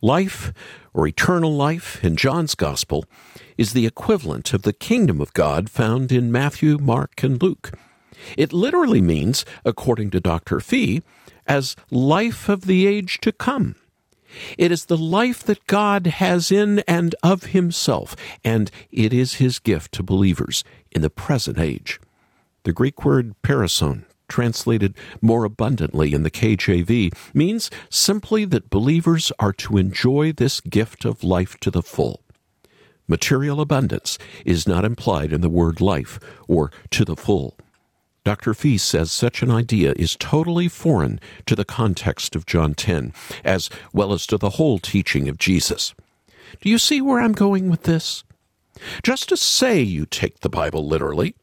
Life, 0.00 0.50
or 0.94 1.06
eternal 1.06 1.52
life, 1.52 2.02
in 2.02 2.16
John's 2.16 2.54
Gospel, 2.54 3.04
is 3.58 3.74
the 3.74 3.86
equivalent 3.86 4.54
of 4.54 4.62
the 4.62 4.72
kingdom 4.72 5.20
of 5.20 5.34
God 5.34 5.68
found 5.68 6.10
in 6.10 6.32
Matthew, 6.32 6.78
Mark, 6.78 7.22
and 7.22 7.42
Luke. 7.42 7.78
It 8.38 8.54
literally 8.54 9.02
means, 9.02 9.44
according 9.62 10.08
to 10.12 10.20
Dr. 10.20 10.58
Fee, 10.60 11.02
as 11.46 11.76
life 11.90 12.48
of 12.48 12.62
the 12.62 12.86
age 12.86 13.20
to 13.20 13.30
come. 13.30 13.76
It 14.58 14.72
is 14.72 14.86
the 14.86 14.96
life 14.96 15.42
that 15.44 15.66
God 15.66 16.06
has 16.06 16.50
in 16.50 16.80
and 16.80 17.14
of 17.22 17.44
Himself, 17.46 18.16
and 18.44 18.70
it 18.90 19.12
is 19.12 19.34
His 19.34 19.58
gift 19.58 19.92
to 19.92 20.02
believers 20.02 20.64
in 20.90 21.02
the 21.02 21.10
present 21.10 21.58
age. 21.58 22.00
The 22.64 22.72
Greek 22.72 23.04
word 23.04 23.34
perisson 23.42 24.06
translated 24.28 24.94
more 25.20 25.44
abundantly 25.44 26.12
in 26.12 26.22
the 26.22 26.30
KJV, 26.30 27.14
means 27.34 27.70
simply 27.90 28.44
that 28.46 28.70
believers 28.70 29.32
are 29.38 29.52
to 29.52 29.76
enjoy 29.76 30.32
this 30.32 30.60
gift 30.60 31.04
of 31.04 31.22
life 31.22 31.58
to 31.60 31.70
the 31.70 31.82
full. 31.82 32.22
Material 33.08 33.60
abundance 33.60 34.18
is 34.44 34.66
not 34.66 34.84
implied 34.84 35.32
in 35.32 35.40
the 35.40 35.48
word 35.48 35.80
life 35.80 36.18
or 36.48 36.72
to 36.90 37.04
the 37.04 37.14
full. 37.14 37.56
Dr. 38.26 38.54
Fee 38.54 38.76
says 38.76 39.12
such 39.12 39.40
an 39.40 39.52
idea 39.52 39.94
is 39.94 40.16
totally 40.16 40.66
foreign 40.66 41.20
to 41.46 41.54
the 41.54 41.64
context 41.64 42.34
of 42.34 42.44
John 42.44 42.74
10, 42.74 43.12
as 43.44 43.70
well 43.92 44.12
as 44.12 44.26
to 44.26 44.36
the 44.36 44.50
whole 44.58 44.80
teaching 44.80 45.28
of 45.28 45.38
Jesus. 45.38 45.94
Do 46.60 46.68
you 46.68 46.76
see 46.76 47.00
where 47.00 47.20
I'm 47.20 47.34
going 47.34 47.70
with 47.70 47.84
this? 47.84 48.24
Just 49.04 49.28
to 49.28 49.36
say 49.36 49.80
you 49.80 50.06
take 50.06 50.40
the 50.40 50.48
Bible 50.48 50.88
literally, 50.88 51.36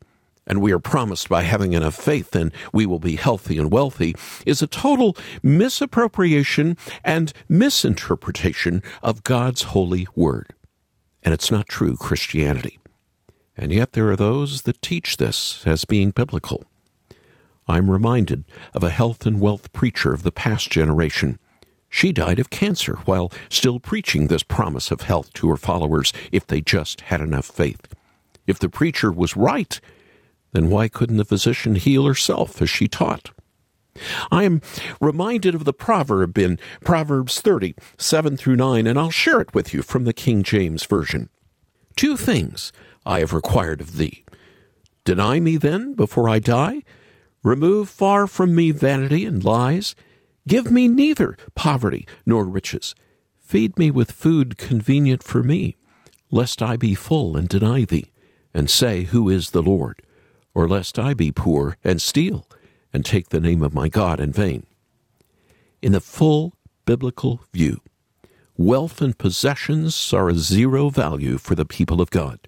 and 0.45 0.61
we 0.61 0.73
are 0.73 0.77
promised 0.77 1.29
by 1.29 1.43
having 1.43 1.71
enough 1.71 1.95
faith 1.95 2.31
then 2.31 2.51
we 2.73 2.85
will 2.85 2.99
be 2.99 3.15
healthy 3.15 3.57
and 3.57 3.71
wealthy, 3.71 4.13
is 4.45 4.61
a 4.61 4.67
total 4.67 5.15
misappropriation 5.41 6.75
and 7.01 7.31
misinterpretation 7.47 8.83
of 9.01 9.23
God's 9.23 9.61
holy 9.61 10.05
word. 10.17 10.53
And 11.23 11.33
it's 11.33 11.49
not 11.49 11.69
true 11.69 11.95
Christianity. 11.95 12.77
And 13.55 13.71
yet 13.71 13.93
there 13.93 14.09
are 14.09 14.17
those 14.17 14.63
that 14.63 14.81
teach 14.81 15.15
this 15.15 15.65
as 15.65 15.85
being 15.85 16.11
biblical. 16.11 16.65
I'm 17.67 17.89
reminded 17.89 18.45
of 18.73 18.83
a 18.83 18.89
health 18.89 19.25
and 19.25 19.39
wealth 19.39 19.71
preacher 19.73 20.13
of 20.13 20.23
the 20.23 20.31
past 20.31 20.69
generation. 20.69 21.39
She 21.89 22.11
died 22.11 22.39
of 22.39 22.49
cancer 22.49 22.95
while 23.05 23.31
still 23.49 23.79
preaching 23.79 24.27
this 24.27 24.43
promise 24.43 24.91
of 24.91 25.01
health 25.01 25.31
to 25.33 25.49
her 25.49 25.57
followers 25.57 26.11
if 26.31 26.47
they 26.47 26.59
just 26.59 27.01
had 27.01 27.21
enough 27.21 27.45
faith. 27.45 27.87
If 28.47 28.59
the 28.59 28.69
preacher 28.69 29.11
was 29.11 29.37
right, 29.37 29.79
then 30.51 30.69
why 30.69 30.87
couldn't 30.87 31.17
the 31.17 31.25
physician 31.25 31.75
heal 31.75 32.05
herself 32.05 32.61
as 32.61 32.69
she 32.69 32.87
taught? 32.87 33.31
I 34.31 34.43
am 34.43 34.61
reminded 34.99 35.53
of 35.53 35.65
the 35.65 35.73
proverb 35.73 36.37
in 36.37 36.57
Proverbs 36.83 37.41
30, 37.41 37.75
7 37.97 38.37
through 38.37 38.55
9, 38.55 38.87
and 38.87 38.97
I'll 38.97 39.11
share 39.11 39.39
it 39.39 39.53
with 39.53 39.73
you 39.73 39.83
from 39.83 40.05
the 40.05 40.13
King 40.13 40.41
James 40.41 40.83
Version. 40.85 41.29
Two 41.95 42.17
things 42.17 42.73
I 43.05 43.19
have 43.19 43.33
required 43.33 43.81
of 43.81 43.97
thee. 43.97 44.25
Deny 45.05 45.39
me 45.39 45.57
then 45.57 45.93
before 45.93 46.27
I 46.27 46.39
die 46.39 46.81
Remove 47.43 47.89
far 47.89 48.25
from 48.25 48.55
me 48.55 48.71
vanity 48.71 49.25
and 49.25 49.43
lies. 49.43 49.95
Give 50.47 50.71
me 50.71 50.87
neither 50.87 51.37
poverty 51.55 52.07
nor 52.25 52.45
riches. 52.45 52.95
Feed 53.37 53.77
me 53.77 53.91
with 53.91 54.11
food 54.11 54.57
convenient 54.57 55.21
for 55.21 55.43
me, 55.43 55.75
lest 56.31 56.61
I 56.61 56.77
be 56.77 56.95
full 56.95 57.35
and 57.35 57.47
deny 57.47 57.83
thee, 57.83 58.11
and 58.53 58.69
say, 58.69 59.03
Who 59.03 59.29
is 59.29 59.51
the 59.51 59.61
Lord? 59.61 60.01
Or 60.55 60.67
lest 60.67 60.97
I 60.97 61.13
be 61.13 61.31
poor 61.31 61.77
and 61.83 62.01
steal, 62.01 62.47
and 62.93 63.05
take 63.05 63.29
the 63.29 63.41
name 63.41 63.61
of 63.61 63.73
my 63.73 63.89
God 63.89 64.19
in 64.19 64.31
vain. 64.31 64.65
In 65.81 65.91
the 65.91 65.99
full 65.99 66.53
biblical 66.85 67.41
view, 67.51 67.81
wealth 68.55 69.01
and 69.01 69.17
possessions 69.17 70.13
are 70.13 70.29
a 70.29 70.35
zero 70.35 70.89
value 70.89 71.37
for 71.37 71.55
the 71.55 71.65
people 71.65 71.99
of 71.99 72.09
God. 72.09 72.47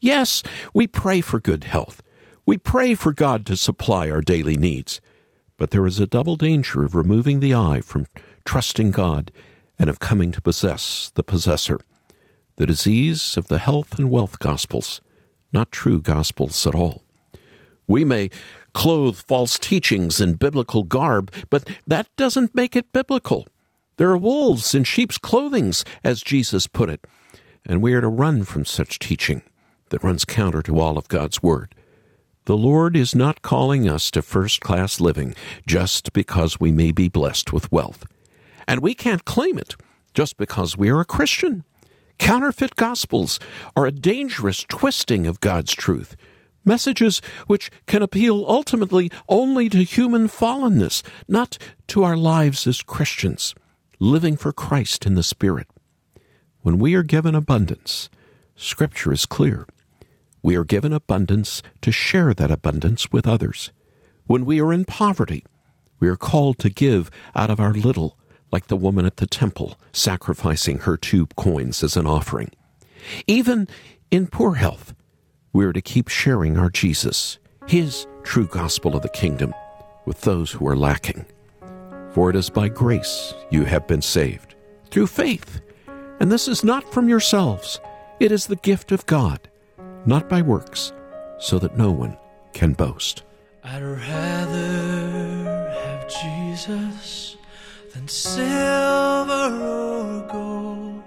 Yes, 0.00 0.42
we 0.74 0.86
pray 0.86 1.20
for 1.20 1.40
good 1.40 1.64
health. 1.64 2.02
We 2.48 2.56
pray 2.56 2.94
for 2.94 3.12
God 3.12 3.44
to 3.44 3.58
supply 3.58 4.08
our 4.08 4.22
daily 4.22 4.56
needs, 4.56 5.02
but 5.58 5.70
there 5.70 5.86
is 5.86 6.00
a 6.00 6.06
double 6.06 6.36
danger 6.36 6.82
of 6.82 6.94
removing 6.94 7.40
the 7.40 7.52
eye 7.54 7.82
from 7.82 8.06
trusting 8.46 8.90
God 8.90 9.30
and 9.78 9.90
of 9.90 9.98
coming 9.98 10.32
to 10.32 10.40
possess 10.40 11.12
the 11.14 11.22
possessor. 11.22 11.78
The 12.56 12.64
disease 12.64 13.36
of 13.36 13.48
the 13.48 13.58
health 13.58 13.98
and 13.98 14.08
wealth 14.08 14.38
gospels, 14.38 15.02
not 15.52 15.70
true 15.70 16.00
gospels 16.00 16.66
at 16.66 16.74
all. 16.74 17.02
We 17.86 18.02
may 18.02 18.30
clothe 18.72 19.18
false 19.18 19.58
teachings 19.58 20.18
in 20.18 20.36
biblical 20.36 20.84
garb, 20.84 21.30
but 21.50 21.68
that 21.86 22.08
doesn't 22.16 22.54
make 22.54 22.74
it 22.74 22.94
biblical. 22.94 23.46
There 23.98 24.08
are 24.08 24.16
wolves 24.16 24.74
in 24.74 24.84
sheep's 24.84 25.18
clothings, 25.18 25.84
as 26.02 26.22
Jesus 26.22 26.66
put 26.66 26.88
it, 26.88 27.06
and 27.66 27.82
we 27.82 27.92
are 27.92 28.00
to 28.00 28.08
run 28.08 28.44
from 28.44 28.64
such 28.64 28.98
teaching 28.98 29.42
that 29.90 30.02
runs 30.02 30.24
counter 30.24 30.62
to 30.62 30.80
all 30.80 30.96
of 30.96 31.08
God's 31.08 31.42
Word. 31.42 31.74
The 32.48 32.56
Lord 32.56 32.96
is 32.96 33.14
not 33.14 33.42
calling 33.42 33.86
us 33.86 34.10
to 34.10 34.22
first 34.22 34.62
class 34.62 35.02
living 35.02 35.34
just 35.66 36.14
because 36.14 36.58
we 36.58 36.72
may 36.72 36.92
be 36.92 37.10
blessed 37.10 37.52
with 37.52 37.70
wealth. 37.70 38.06
And 38.66 38.80
we 38.80 38.94
can't 38.94 39.26
claim 39.26 39.58
it 39.58 39.76
just 40.14 40.38
because 40.38 40.74
we 40.74 40.88
are 40.88 41.00
a 41.00 41.04
Christian. 41.04 41.64
Counterfeit 42.18 42.74
gospels 42.74 43.38
are 43.76 43.84
a 43.84 43.92
dangerous 43.92 44.64
twisting 44.66 45.26
of 45.26 45.40
God's 45.40 45.74
truth, 45.74 46.16
messages 46.64 47.20
which 47.48 47.70
can 47.84 48.00
appeal 48.00 48.46
ultimately 48.48 49.10
only 49.28 49.68
to 49.68 49.82
human 49.82 50.26
fallenness, 50.26 51.02
not 51.28 51.58
to 51.88 52.02
our 52.02 52.16
lives 52.16 52.66
as 52.66 52.80
Christians, 52.80 53.54
living 53.98 54.38
for 54.38 54.54
Christ 54.54 55.04
in 55.04 55.16
the 55.16 55.22
Spirit. 55.22 55.66
When 56.62 56.78
we 56.78 56.94
are 56.94 57.02
given 57.02 57.34
abundance, 57.34 58.08
Scripture 58.56 59.12
is 59.12 59.26
clear. 59.26 59.66
We 60.48 60.56
are 60.56 60.64
given 60.64 60.94
abundance 60.94 61.62
to 61.82 61.92
share 61.92 62.32
that 62.32 62.50
abundance 62.50 63.12
with 63.12 63.26
others. 63.26 63.70
When 64.26 64.46
we 64.46 64.62
are 64.62 64.72
in 64.72 64.86
poverty, 64.86 65.44
we 66.00 66.08
are 66.08 66.16
called 66.16 66.58
to 66.60 66.70
give 66.70 67.10
out 67.34 67.50
of 67.50 67.60
our 67.60 67.74
little, 67.74 68.16
like 68.50 68.68
the 68.68 68.74
woman 68.74 69.04
at 69.04 69.18
the 69.18 69.26
temple, 69.26 69.78
sacrificing 69.92 70.78
her 70.78 70.96
two 70.96 71.26
coins 71.36 71.82
as 71.82 71.98
an 71.98 72.06
offering. 72.06 72.50
Even 73.26 73.68
in 74.10 74.26
poor 74.26 74.54
health, 74.54 74.94
we 75.52 75.66
are 75.66 75.72
to 75.74 75.82
keep 75.82 76.08
sharing 76.08 76.56
our 76.56 76.70
Jesus, 76.70 77.38
His 77.66 78.06
true 78.22 78.46
gospel 78.46 78.96
of 78.96 79.02
the 79.02 79.10
kingdom, 79.10 79.52
with 80.06 80.22
those 80.22 80.50
who 80.50 80.66
are 80.66 80.78
lacking. 80.78 81.26
For 82.12 82.30
it 82.30 82.36
is 82.36 82.48
by 82.48 82.70
grace 82.70 83.34
you 83.50 83.64
have 83.64 83.86
been 83.86 84.00
saved, 84.00 84.54
through 84.90 85.08
faith. 85.08 85.60
And 86.20 86.32
this 86.32 86.48
is 86.48 86.64
not 86.64 86.90
from 86.90 87.06
yourselves, 87.06 87.80
it 88.18 88.32
is 88.32 88.46
the 88.46 88.56
gift 88.56 88.92
of 88.92 89.04
God 89.04 89.47
not 90.08 90.26
by 90.26 90.40
works, 90.40 90.94
so 91.38 91.58
that 91.58 91.76
no 91.76 91.90
one 91.90 92.16
can 92.54 92.72
boast. 92.72 93.24
I'd 93.62 93.82
rather 93.82 95.70
have 95.84 96.08
Jesus 96.08 97.36
than 97.92 98.08
silver 98.08 99.46
or 99.60 100.26
gold. 100.32 101.02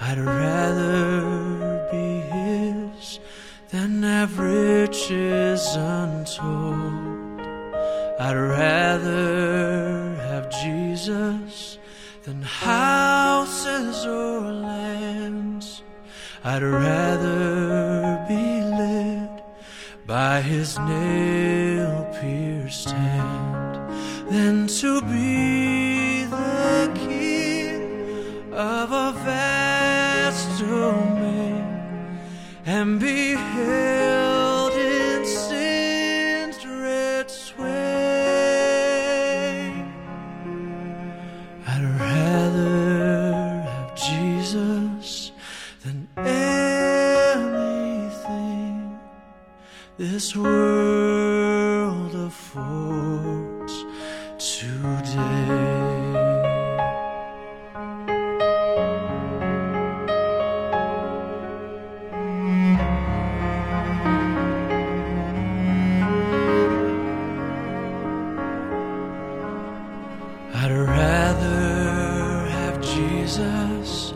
I'd 0.00 0.18
rather 0.18 1.88
be 1.92 2.20
His 2.34 3.20
than 3.68 4.02
have 4.02 4.38
riches 4.38 5.62
untold. 5.76 7.40
I'd 8.18 8.32
rather 8.32 10.14
have 10.28 10.50
Jesus 10.62 11.76
than 12.22 12.40
houses 12.40 14.06
or 14.06 14.40
lands. 14.52 15.82
I'd 16.42 16.62
rather 16.62 17.89
by 20.10 20.40
his 20.40 20.76
nail 20.80 22.04
pierced 22.20 22.90
hand 22.90 23.76
than 24.28 24.66
to 24.66 25.00
be 25.02 26.24
the 26.24 26.90
king 26.96 28.52
of 28.52 28.90
a 28.90 29.12
vast 29.22 30.58
domain 30.58 32.18
and 32.66 32.98
be 32.98 33.29
Jesus 73.30 74.09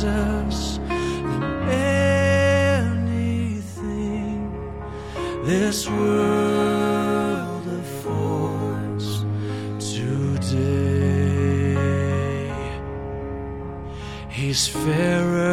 Jesus 0.00 0.78
than 0.78 1.42
anything 3.08 4.38
this 5.44 5.90
world 5.90 7.66
affords 7.66 9.24
today. 9.96 10.86
He's 14.28 14.68
fairer 14.68 15.47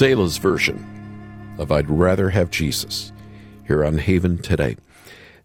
Selah's 0.00 0.38
version 0.38 1.54
of 1.58 1.70
I'd 1.70 1.90
Rather 1.90 2.30
Have 2.30 2.48
Jesus 2.48 3.12
here 3.66 3.84
on 3.84 3.98
Haven 3.98 4.38
today. 4.38 4.78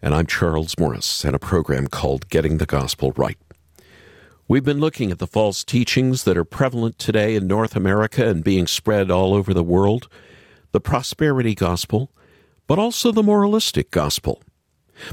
And 0.02 0.15
I'm 0.15 0.28
Charles 0.28 0.76
Morris 0.80 1.26
and 1.26 1.36
a 1.36 1.39
program 1.39 1.88
called 1.88 2.30
Getting 2.30 2.58
the 2.58 2.65
Gospel 2.65 3.12
Right. 3.18 3.38
We've 4.48 4.63
been 4.63 4.80
looking 4.80 5.12
at 5.12 5.20
the 5.20 5.28
false 5.28 5.65
teachings 5.65 6.24
that 6.24 6.38
are 6.38 6.46
prevalent 6.46 6.98
today 6.98 7.36
in 7.36 7.48
North 7.48 7.76
America 7.76 8.26
and 8.30 8.46
being 8.46 8.65
spread 8.65 9.12
all 9.12 9.34
over 9.34 9.54
the 9.54 9.62
world 9.62 10.08
the 10.72 10.80
prosperity 10.80 11.54
gospel, 11.54 12.10
but 12.65 12.80
also 12.80 13.12
the 13.12 13.22
moralistic 13.22 13.91
gospel. 13.91 14.41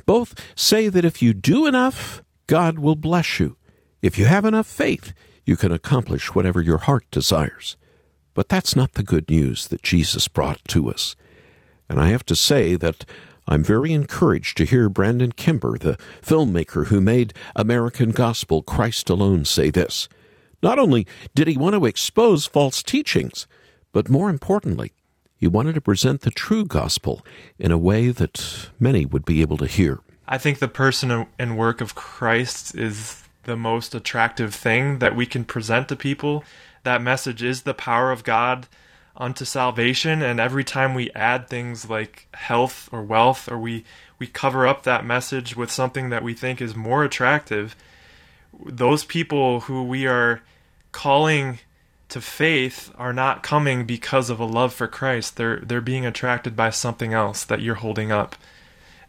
Both 0.06 0.40
say 0.54 0.88
that 0.88 1.04
if 1.04 1.20
you 1.20 1.34
do 1.34 1.66
enough, 1.66 2.22
God 2.46 2.78
will 2.78 2.94
bless 2.94 3.40
you. 3.40 3.56
If 4.02 4.18
you 4.18 4.26
have 4.26 4.44
enough 4.44 4.68
faith, 4.68 5.12
you 5.44 5.56
can 5.56 5.72
accomplish 5.72 6.32
whatever 6.32 6.60
your 6.60 6.78
heart 6.78 7.10
desires. 7.10 7.76
But 8.34 8.48
that's 8.48 8.76
not 8.76 8.94
the 8.94 9.02
good 9.02 9.28
news 9.30 9.68
that 9.68 9.82
Jesus 9.82 10.28
brought 10.28 10.64
to 10.68 10.90
us. 10.90 11.16
And 11.88 12.00
I 12.00 12.08
have 12.08 12.24
to 12.26 12.36
say 12.36 12.76
that 12.76 13.04
I'm 13.46 13.64
very 13.64 13.92
encouraged 13.92 14.56
to 14.56 14.64
hear 14.64 14.88
Brandon 14.88 15.32
Kimber, 15.32 15.76
the 15.78 15.98
filmmaker 16.22 16.86
who 16.86 17.00
made 17.00 17.34
American 17.56 18.10
Gospel 18.10 18.62
Christ 18.62 19.10
Alone, 19.10 19.44
say 19.44 19.70
this. 19.70 20.08
Not 20.62 20.78
only 20.78 21.06
did 21.34 21.48
he 21.48 21.56
want 21.56 21.74
to 21.74 21.84
expose 21.84 22.46
false 22.46 22.82
teachings, 22.82 23.46
but 23.92 24.08
more 24.08 24.30
importantly, 24.30 24.92
he 25.36 25.48
wanted 25.48 25.74
to 25.74 25.80
present 25.80 26.20
the 26.20 26.30
true 26.30 26.64
gospel 26.64 27.26
in 27.58 27.72
a 27.72 27.78
way 27.78 28.10
that 28.10 28.70
many 28.78 29.04
would 29.04 29.24
be 29.24 29.40
able 29.40 29.56
to 29.56 29.66
hear. 29.66 29.98
I 30.28 30.38
think 30.38 30.60
the 30.60 30.68
person 30.68 31.26
and 31.38 31.58
work 31.58 31.80
of 31.80 31.96
Christ 31.96 32.76
is 32.76 33.21
the 33.44 33.56
most 33.56 33.94
attractive 33.94 34.54
thing 34.54 34.98
that 34.98 35.16
we 35.16 35.26
can 35.26 35.44
present 35.44 35.88
to 35.88 35.96
people. 35.96 36.44
That 36.84 37.02
message 37.02 37.42
is 37.42 37.62
the 37.62 37.74
power 37.74 38.10
of 38.12 38.24
God 38.24 38.66
unto 39.16 39.44
salvation. 39.44 40.22
And 40.22 40.40
every 40.40 40.64
time 40.64 40.94
we 40.94 41.10
add 41.12 41.48
things 41.48 41.88
like 41.88 42.28
health 42.34 42.88
or 42.92 43.02
wealth 43.02 43.50
or 43.50 43.58
we 43.58 43.84
we 44.18 44.26
cover 44.26 44.66
up 44.66 44.84
that 44.84 45.04
message 45.04 45.56
with 45.56 45.70
something 45.70 46.10
that 46.10 46.22
we 46.22 46.32
think 46.32 46.60
is 46.60 46.76
more 46.76 47.02
attractive 47.02 47.74
those 48.64 49.04
people 49.04 49.60
who 49.60 49.82
we 49.82 50.06
are 50.06 50.42
calling 50.92 51.58
to 52.08 52.20
faith 52.20 52.92
are 52.96 53.12
not 53.12 53.42
coming 53.42 53.86
because 53.86 54.28
of 54.28 54.38
a 54.38 54.44
love 54.44 54.72
for 54.74 54.86
Christ. 54.86 55.36
They're 55.36 55.60
they're 55.60 55.80
being 55.80 56.04
attracted 56.04 56.54
by 56.54 56.70
something 56.70 57.14
else 57.14 57.44
that 57.44 57.60
you're 57.60 57.76
holding 57.76 58.12
up. 58.12 58.36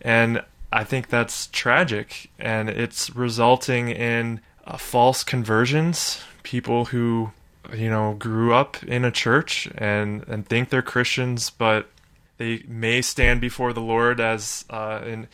And 0.02 0.44
I 0.74 0.84
think 0.84 1.08
that's 1.08 1.48
tragic 1.48 2.30
and 2.40 2.70
it's 2.70 3.10
resulting 3.16 3.90
in 3.90 4.42
uh, 4.66 4.78
false 4.78 5.24
conversions 5.24 6.22
people 6.44 6.86
who 6.86 7.32
you 7.74 7.90
know 7.90 8.14
grew 8.20 8.54
up 8.54 8.84
in 8.84 9.04
a 9.04 9.12
church 9.12 9.68
and 9.76 10.24
and 10.28 10.46
think 10.46 10.70
they're 10.70 10.82
Christians, 10.82 11.50
but 11.50 11.90
they 12.38 12.64
may 12.68 13.02
stand 13.02 13.42
before 13.42 13.74
the 13.74 13.82
Lord 13.82 14.20
as 14.20 14.66
uh, 14.70 15.02
in 15.06 15.28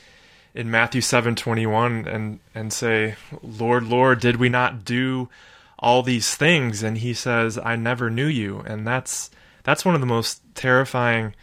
in 0.54 0.72
Matthew 0.72 1.02
seven 1.02 1.36
twenty 1.36 1.66
one 1.66 2.08
and 2.08 2.40
and 2.56 2.72
say, 2.72 3.16
Lord, 3.42 3.86
Lord, 3.86 4.20
did 4.20 4.38
we 4.38 4.50
not 4.50 4.86
do 4.86 5.30
all 5.78 6.04
these 6.04 6.36
things? 6.36 6.84
And 6.84 7.00
He 7.00 7.14
says, 7.14 7.58
I 7.58 7.76
never 7.76 8.10
knew 8.10 8.28
you. 8.28 8.60
And 8.60 8.88
that's 8.88 9.30
that's 9.64 9.84
one 9.84 9.96
of 9.96 10.02
the 10.02 10.08
most 10.08 10.42
terrifying 10.56 11.34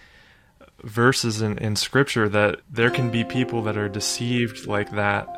verses 0.87 1.43
in, 1.43 1.59
in 1.59 1.77
Scripture 1.77 2.29
that 2.29 2.61
there 2.71 2.91
can 2.91 3.11
be 3.11 3.25
people 3.25 3.63
that 3.63 3.77
are 3.77 3.89
deceived 3.89 4.67
like 4.67 4.93
that. 4.93 5.29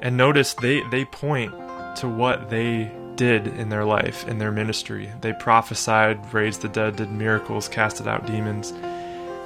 And 0.00 0.16
notice 0.16 0.54
they 0.54 0.82
they 0.90 1.04
point 1.04 1.52
to 1.96 2.08
what 2.08 2.50
they 2.50 2.90
did 3.16 3.46
in 3.46 3.68
their 3.68 3.84
life, 3.84 4.26
in 4.26 4.38
their 4.38 4.52
ministry. 4.52 5.12
They 5.20 5.32
prophesied, 5.32 6.32
raised 6.32 6.62
the 6.62 6.68
dead, 6.68 6.96
did 6.96 7.10
miracles, 7.10 7.68
casted 7.68 8.08
out 8.08 8.26
demons. 8.26 8.72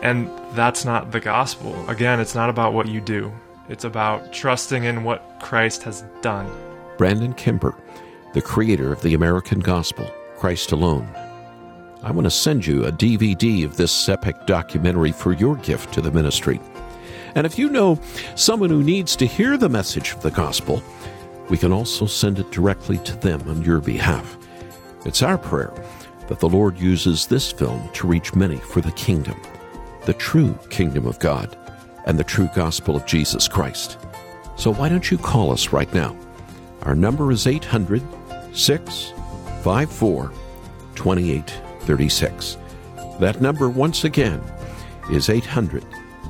And 0.02 0.30
that's 0.52 0.84
not 0.84 1.10
the 1.10 1.20
gospel. 1.20 1.88
Again, 1.88 2.20
it's 2.20 2.34
not 2.34 2.50
about 2.50 2.74
what 2.74 2.86
you 2.86 3.00
do, 3.00 3.32
it's 3.68 3.84
about 3.84 4.32
trusting 4.32 4.84
in 4.84 5.04
what 5.04 5.40
Christ 5.40 5.82
has 5.82 6.04
done. 6.22 6.50
Brandon 6.96 7.34
Kimber, 7.34 7.74
the 8.32 8.42
creator 8.42 8.92
of 8.92 9.02
the 9.02 9.14
American 9.14 9.60
Gospel, 9.60 10.10
Christ 10.36 10.72
Alone. 10.72 11.25
I 12.02 12.10
want 12.12 12.24
to 12.26 12.30
send 12.30 12.66
you 12.66 12.84
a 12.84 12.92
DVD 12.92 13.64
of 13.64 13.76
this 13.76 14.08
epic 14.08 14.46
documentary 14.46 15.12
for 15.12 15.32
your 15.32 15.56
gift 15.56 15.94
to 15.94 16.00
the 16.00 16.10
ministry. 16.10 16.60
And 17.34 17.46
if 17.46 17.58
you 17.58 17.68
know 17.68 18.00
someone 18.34 18.70
who 18.70 18.82
needs 18.82 19.16
to 19.16 19.26
hear 19.26 19.56
the 19.56 19.68
message 19.68 20.12
of 20.12 20.22
the 20.22 20.30
gospel, 20.30 20.82
we 21.48 21.58
can 21.58 21.72
also 21.72 22.06
send 22.06 22.38
it 22.38 22.50
directly 22.50 22.98
to 22.98 23.16
them 23.16 23.42
on 23.48 23.62
your 23.62 23.80
behalf. 23.80 24.36
It's 25.04 25.22
our 25.22 25.38
prayer 25.38 25.72
that 26.28 26.40
the 26.40 26.48
Lord 26.48 26.78
uses 26.78 27.26
this 27.26 27.52
film 27.52 27.88
to 27.94 28.06
reach 28.06 28.34
many 28.34 28.56
for 28.56 28.80
the 28.80 28.92
kingdom, 28.92 29.40
the 30.04 30.14
true 30.14 30.58
kingdom 30.70 31.06
of 31.06 31.18
God, 31.18 31.56
and 32.06 32.18
the 32.18 32.24
true 32.24 32.48
gospel 32.54 32.96
of 32.96 33.06
Jesus 33.06 33.48
Christ. 33.48 33.98
So 34.56 34.72
why 34.72 34.88
don't 34.88 35.10
you 35.10 35.18
call 35.18 35.52
us 35.52 35.72
right 35.72 35.92
now? 35.94 36.16
Our 36.82 36.94
number 36.94 37.32
is 37.32 37.46
800 37.46 38.02
654 38.52 40.32
2836. 41.86 42.56
That 43.20 43.40
number, 43.40 43.68
once 43.68 44.04
again, 44.04 44.42
is 45.10 45.30
800 45.30 45.84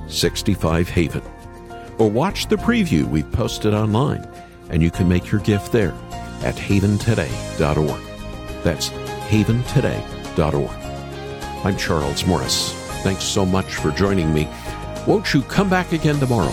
65 0.08 0.88
Haven. 0.88 1.22
Or 1.98 2.08
watch 2.08 2.46
the 2.46 2.56
preview 2.56 3.04
we've 3.04 3.30
posted 3.32 3.74
online 3.74 4.28
and 4.68 4.82
you 4.82 4.90
can 4.90 5.08
make 5.08 5.30
your 5.32 5.40
gift 5.40 5.72
there 5.72 5.94
at 6.42 6.54
haventoday.org. 6.54 8.00
That's 8.62 8.90
haventoday.org. 8.90 10.70
I'm 11.64 11.76
Charles 11.76 12.24
Morris. 12.24 12.72
Thanks 13.02 13.24
so 13.24 13.44
much 13.44 13.74
for 13.74 13.90
joining 13.90 14.32
me. 14.32 14.48
Won't 15.06 15.34
you 15.34 15.42
come 15.42 15.68
back 15.68 15.92
again 15.92 16.20
tomorrow 16.20 16.52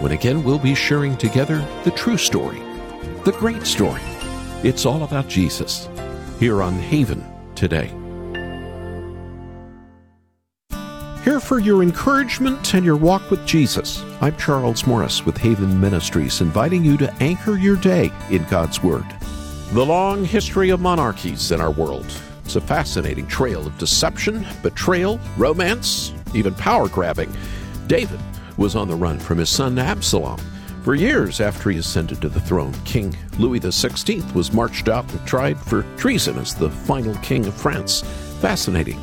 when 0.00 0.12
again 0.12 0.42
we'll 0.42 0.58
be 0.58 0.74
sharing 0.74 1.16
together 1.16 1.64
the 1.84 1.90
true 1.92 2.16
story, 2.16 2.58
the 3.24 3.34
great 3.38 3.64
story. 3.64 4.02
It's 4.64 4.86
all 4.86 5.04
about 5.04 5.28
Jesus 5.28 5.88
here 6.40 6.62
on 6.62 6.74
Haven 6.74 7.24
today. 7.54 7.92
Here 11.24 11.38
for 11.38 11.60
your 11.60 11.84
encouragement 11.84 12.74
and 12.74 12.84
your 12.84 12.96
walk 12.96 13.30
with 13.30 13.46
Jesus. 13.46 14.04
I'm 14.20 14.36
Charles 14.36 14.88
Morris 14.88 15.24
with 15.24 15.36
Haven 15.36 15.80
Ministries, 15.80 16.40
inviting 16.40 16.84
you 16.84 16.96
to 16.96 17.14
anchor 17.20 17.56
your 17.56 17.76
day 17.76 18.10
in 18.28 18.42
God's 18.46 18.82
Word. 18.82 19.06
The 19.70 19.86
long 19.86 20.24
history 20.24 20.70
of 20.70 20.80
monarchies 20.80 21.52
in 21.52 21.60
our 21.60 21.70
world. 21.70 22.12
It's 22.44 22.56
a 22.56 22.60
fascinating 22.60 23.28
trail 23.28 23.64
of 23.64 23.78
deception, 23.78 24.44
betrayal, 24.64 25.20
romance, 25.36 26.12
even 26.34 26.56
power 26.56 26.88
grabbing. 26.88 27.32
David 27.86 28.18
was 28.56 28.74
on 28.74 28.88
the 28.88 28.96
run 28.96 29.20
from 29.20 29.38
his 29.38 29.48
son 29.48 29.78
Absalom. 29.78 30.40
For 30.82 30.96
years 30.96 31.40
after 31.40 31.70
he 31.70 31.78
ascended 31.78 32.20
to 32.22 32.30
the 32.30 32.40
throne, 32.40 32.74
King 32.84 33.16
Louis 33.38 33.60
XVI 33.60 34.34
was 34.34 34.52
marched 34.52 34.88
out 34.88 35.08
and 35.12 35.24
tried 35.24 35.60
for 35.60 35.84
treason 35.96 36.36
as 36.38 36.52
the 36.52 36.68
final 36.68 37.14
king 37.18 37.46
of 37.46 37.54
France. 37.54 38.00
Fascinating. 38.40 39.00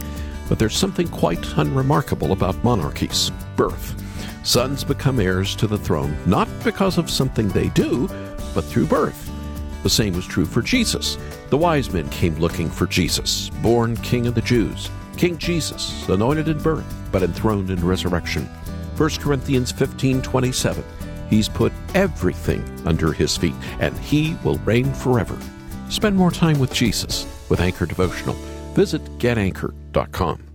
But 0.49 0.59
there's 0.59 0.75
something 0.75 1.07
quite 1.07 1.57
unremarkable 1.57 2.33
about 2.33 2.61
monarchies 2.63 3.31
birth. 3.55 3.95
Sons 4.43 4.83
become 4.83 5.19
heirs 5.19 5.55
to 5.57 5.67
the 5.67 5.77
throne 5.77 6.17
not 6.25 6.49
because 6.63 6.97
of 6.97 7.09
something 7.09 7.47
they 7.49 7.69
do, 7.69 8.07
but 8.53 8.63
through 8.63 8.87
birth. 8.87 9.31
The 9.83 9.89
same 9.89 10.13
was 10.13 10.25
true 10.25 10.45
for 10.45 10.61
Jesus. 10.61 11.17
The 11.49 11.57
wise 11.57 11.93
men 11.93 12.09
came 12.09 12.35
looking 12.35 12.69
for 12.69 12.87
Jesus, 12.87 13.49
born 13.61 13.95
King 13.97 14.27
of 14.27 14.35
the 14.35 14.41
Jews. 14.41 14.89
King 15.15 15.37
Jesus, 15.37 16.07
anointed 16.09 16.47
in 16.47 16.57
birth, 16.57 16.93
but 17.11 17.23
enthroned 17.23 17.69
in 17.69 17.85
resurrection. 17.85 18.45
1 18.97 19.09
Corinthians 19.19 19.71
15 19.71 20.21
27. 20.21 20.83
He's 21.29 21.47
put 21.47 21.71
everything 21.93 22.63
under 22.85 23.13
his 23.13 23.37
feet, 23.37 23.53
and 23.79 23.97
he 23.99 24.35
will 24.43 24.57
reign 24.59 24.93
forever. 24.93 25.37
Spend 25.89 26.15
more 26.15 26.31
time 26.31 26.59
with 26.59 26.73
Jesus 26.73 27.27
with 27.49 27.59
Anchor 27.59 27.85
Devotional. 27.85 28.35
Visit 28.75 29.01
getanchor.com. 29.17 30.48